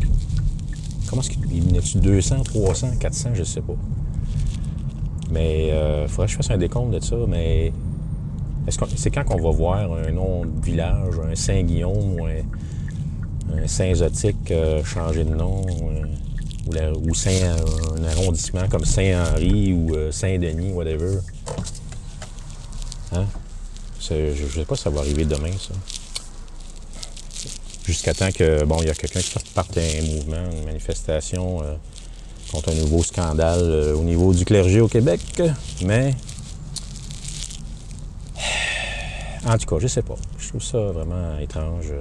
Comment 1.09 1.23
est-ce 1.23 1.31
qu'il 1.31 1.75
y 1.75 1.79
a-tu 1.79 1.99
200, 1.99 2.43
300, 2.45 2.89
400, 3.01 3.31
je 3.35 3.45
sais 3.45 3.63
pas. 3.63 3.73
Mais 5.31 5.69
il 6.03 6.09
faudrait 6.09 6.27
que 6.27 6.33
je 6.33 6.37
fasse 6.37 6.51
un 6.51 6.57
décompte 6.59 6.91
de 6.93 7.01
ça, 7.01 7.17
mais 7.29 7.73
est-ce 8.67 8.79
qu'on- 8.79 8.87
c'est 8.95 9.11
quand 9.11 9.25
qu'on 9.25 9.41
va 9.41 9.51
voir 9.51 9.79
un 9.93 10.11
nom 10.11 10.43
de 10.45 10.65
village, 10.65 11.15
un 11.31 11.35
Saint-Guillaume 11.35 12.15
ou 12.21 12.27
un, 12.27 13.67
Saint-Zotique 13.67 14.51
euh, 14.51 14.85
changer 14.85 15.25
de 15.25 15.35
nom, 15.35 15.63
euh, 15.69 16.03
ou, 16.69 17.15
Saint, 17.15 17.57
un 17.97 18.05
arrondissement 18.05 18.69
comme 18.69 18.85
Saint-Henri 18.85 19.73
ou 19.73 19.95
euh, 19.95 20.13
Saint-Denis, 20.13 20.73
whatever. 20.73 21.19
Hein? 23.13 23.25
Je 24.01 24.15
ne 24.15 24.49
sais 24.49 24.65
pas 24.65 24.77
si 24.77 24.83
ça 24.83 24.91
va 24.91 25.01
arriver 25.01 25.25
demain, 25.25 25.53
ça. 25.53 25.75
Jusqu'à 27.85 28.13
temps 28.13 28.31
que, 28.31 28.65
bon, 28.65 28.79
il 28.83 28.89
y 28.89 28.91
a 28.91 28.95
quelqu'un 28.95 29.21
qui 29.21 29.33
parte 29.55 29.79
un 29.79 30.03
mouvement, 30.03 30.51
une 30.53 30.65
manifestation 30.65 31.63
euh, 31.63 31.75
contre 32.53 32.71
un 32.71 32.75
nouveau 32.75 33.03
scandale 33.03 33.63
euh, 33.63 33.95
au 33.95 34.03
niveau 34.03 34.35
du 34.35 34.45
clergé 34.45 34.81
au 34.81 34.89
Québec. 34.89 35.21
Mais, 35.85 36.15
en 39.47 39.57
tout 39.57 39.67
cas, 39.67 39.77
je 39.81 39.87
sais 39.87 40.03
pas. 40.03 40.17
Je 40.39 40.49
trouve 40.49 40.63
ça 40.63 40.79
vraiment 40.79 41.39
étrange. 41.39 41.93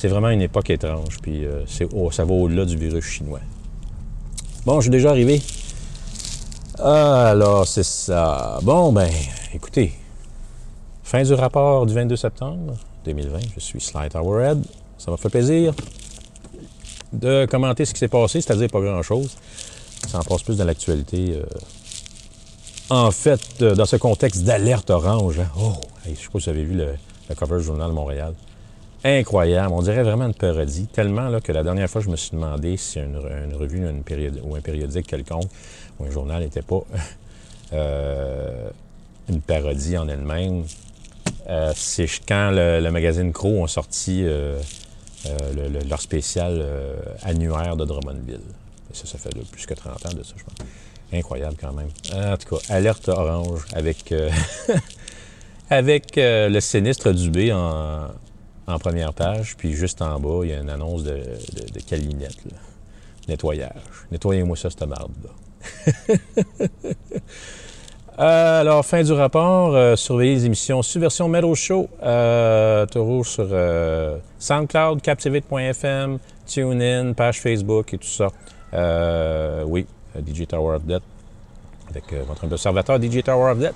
C'est 0.00 0.08
vraiment 0.08 0.30
une 0.30 0.40
époque 0.40 0.70
étrange, 0.70 1.18
puis 1.20 1.44
euh, 1.44 1.66
ça 2.10 2.24
va 2.24 2.32
au-delà 2.32 2.64
du 2.64 2.74
virus 2.74 3.04
chinois. 3.04 3.40
Bon, 4.64 4.76
je 4.76 4.84
suis 4.84 4.90
déjà 4.90 5.10
arrivé. 5.10 5.42
Alors, 6.78 7.68
c'est 7.68 7.82
ça. 7.82 8.60
Bon, 8.62 8.94
ben, 8.94 9.10
écoutez. 9.52 9.92
Fin 11.02 11.22
du 11.22 11.34
rapport 11.34 11.84
du 11.84 11.92
22 11.92 12.16
septembre 12.16 12.76
2020. 13.04 13.40
Je 13.54 13.60
suis 13.60 13.78
Sly 13.78 14.08
Towerhead. 14.08 14.64
Ça 14.96 15.10
m'a 15.10 15.18
fait 15.18 15.28
plaisir 15.28 15.74
de 17.12 17.44
commenter 17.44 17.84
ce 17.84 17.92
qui 17.92 17.98
s'est 17.98 18.08
passé, 18.08 18.40
c'est-à-dire 18.40 18.68
pas 18.68 18.80
grand-chose. 18.80 19.36
Ça 20.08 20.20
en 20.20 20.22
passe 20.22 20.42
plus 20.42 20.56
dans 20.56 20.64
l'actualité. 20.64 21.34
euh. 21.36 21.44
En 22.88 23.10
fait, 23.10 23.42
euh, 23.60 23.74
dans 23.74 23.84
ce 23.84 23.96
contexte 23.96 24.44
d'alerte 24.44 24.88
orange, 24.88 25.40
hein. 25.40 25.48
oh, 25.60 25.74
je 26.06 26.14
sais 26.14 26.28
pas 26.32 26.38
si 26.40 26.44
vous 26.44 26.48
avez 26.48 26.64
vu 26.64 26.74
le, 26.74 26.94
le 27.28 27.34
cover 27.34 27.58
du 27.58 27.64
Journal 27.64 27.90
de 27.90 27.94
Montréal. 27.94 28.32
Incroyable, 29.02 29.72
on 29.72 29.80
dirait 29.82 30.02
vraiment 30.02 30.26
une 30.26 30.34
parodie, 30.34 30.86
tellement 30.86 31.28
là, 31.28 31.40
que 31.40 31.52
la 31.52 31.62
dernière 31.62 31.88
fois, 31.88 32.02
je 32.02 32.10
me 32.10 32.16
suis 32.16 32.32
demandé 32.32 32.76
si 32.76 32.98
une, 32.98 33.16
revue 33.54 33.78
une 33.88 34.02
période, 34.02 34.40
ou 34.44 34.54
un 34.56 34.60
périodique 34.60 35.06
quelconque 35.06 35.48
ou 35.98 36.04
un 36.04 36.10
journal 36.10 36.42
n'était 36.42 36.60
pas 36.62 36.82
euh, 37.72 38.68
une 39.30 39.40
parodie 39.40 39.96
en 39.96 40.06
elle-même. 40.08 40.64
Euh, 41.48 41.72
c'est 41.74 42.06
quand 42.28 42.50
le, 42.52 42.80
le 42.80 42.90
magazine 42.90 43.32
Crow 43.32 43.62
ont 43.62 43.66
sorti 43.66 44.22
euh, 44.24 44.58
euh, 45.26 45.36
le- 45.56 45.68
le- 45.78 45.88
leur 45.88 46.00
spécial 46.02 46.58
euh, 46.60 46.94
annuaire 47.22 47.76
de 47.76 47.86
Drummondville. 47.86 48.40
Et 48.92 48.94
ça, 48.94 49.06
ça 49.06 49.16
fait 49.18 49.30
plus 49.50 49.64
que 49.64 49.74
30 49.74 50.06
ans 50.06 50.12
de 50.12 50.22
ça, 50.22 50.34
je 50.36 50.44
pense. 50.44 50.54
Incroyable 51.12 51.56
quand 51.58 51.72
même. 51.72 51.88
En 52.14 52.36
tout 52.36 52.56
cas, 52.56 52.74
alerte 52.74 53.08
orange 53.08 53.62
avec, 53.72 54.12
euh, 54.12 54.30
avec 55.70 56.12
le 56.16 56.60
sinistre 56.60 57.12
Dubé 57.12 57.52
en, 57.52 58.08
en 58.70 58.78
première 58.78 59.12
page, 59.12 59.56
puis 59.56 59.72
juste 59.72 60.02
en 60.02 60.18
bas, 60.18 60.40
il 60.44 60.50
y 60.50 60.52
a 60.52 60.60
une 60.60 60.70
annonce 60.70 61.04
de, 61.04 61.20
Calinette. 61.88 62.38
Nettoyage. 63.28 64.06
Nettoyez-moi 64.10 64.56
ça, 64.56 64.70
cette 64.70 64.86
marde-là. 64.86 66.16
Euh, 68.18 68.60
alors, 68.60 68.84
fin 68.84 69.02
du 69.02 69.12
rapport, 69.12 69.74
euh, 69.74 69.96
surveillez 69.96 70.34
les 70.34 70.44
émissions 70.44 70.82
Subversion 70.82 71.26
Metal 71.26 71.54
Show, 71.54 71.88
euh, 72.02 72.84
toujours 72.84 73.24
sur 73.24 73.48
euh, 73.50 74.18
SoundCloud, 74.38 75.00
Captivate.fm, 75.00 76.18
TuneIn, 76.46 77.14
page 77.14 77.40
Facebook 77.40 77.94
et 77.94 77.98
tout 77.98 78.06
ça. 78.06 78.28
Euh, 78.74 79.64
oui, 79.66 79.86
DJ 80.14 80.46
Tower 80.46 80.76
of 80.76 80.84
Death, 80.84 81.02
avec 81.88 82.12
votre 82.26 82.44
observateur 82.44 83.00
DJ 83.00 83.22
Tower 83.22 83.52
of 83.52 83.58
Death. 83.58 83.74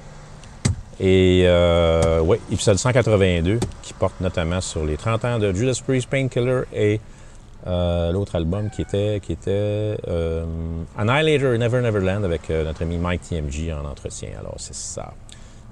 Et 1.01 1.43
euh, 1.47 2.21
oui, 2.21 2.39
épisode 2.53 2.79
182, 2.79 3.59
qui 3.83 3.93
porte 3.95 4.21
notamment 4.21 4.61
sur 4.61 4.85
les 4.85 4.97
30 4.97 5.25
ans 5.25 5.39
de 5.39 5.53
Judas 5.53 5.81
Priest, 5.85 6.09
Painkiller 6.09 6.63
et 6.73 7.01
euh, 7.67 8.13
l'autre 8.13 8.37
album 8.37 8.69
qui 8.69 8.83
était, 8.83 9.21
qui 9.25 9.33
était 9.33 9.97
euh, 10.07 10.45
Annihilator 10.99 11.57
Never 11.59 11.81
Neverland 11.81 12.23
avec 12.23 12.51
euh, 12.51 12.63
notre 12.63 12.83
ami 12.83 12.99
Mike 12.99 13.23
TMG 13.23 13.73
en 13.73 13.89
entretien. 13.89 14.31
Alors, 14.39 14.55
c'est 14.59 14.75
ça. 14.75 15.15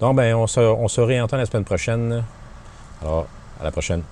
Donc, 0.00 0.16
ben, 0.16 0.34
on 0.34 0.46
se, 0.46 0.60
on 0.60 0.88
se 0.88 1.02
réentend 1.02 1.36
la 1.36 1.44
semaine 1.44 1.64
prochaine. 1.64 2.24
Alors, 3.02 3.26
à 3.60 3.64
la 3.64 3.70
prochaine. 3.70 4.02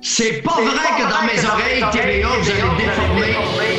C'est 0.00 0.42
pas 0.42 0.60
vrai 0.62 0.88
que 0.98 1.10
dans 1.10 1.26
mes 1.26 1.46
oreilles, 1.46 1.84
TVA, 1.92 2.28
vous 2.28 2.50
allez 2.50 2.84
déformer 2.84 3.73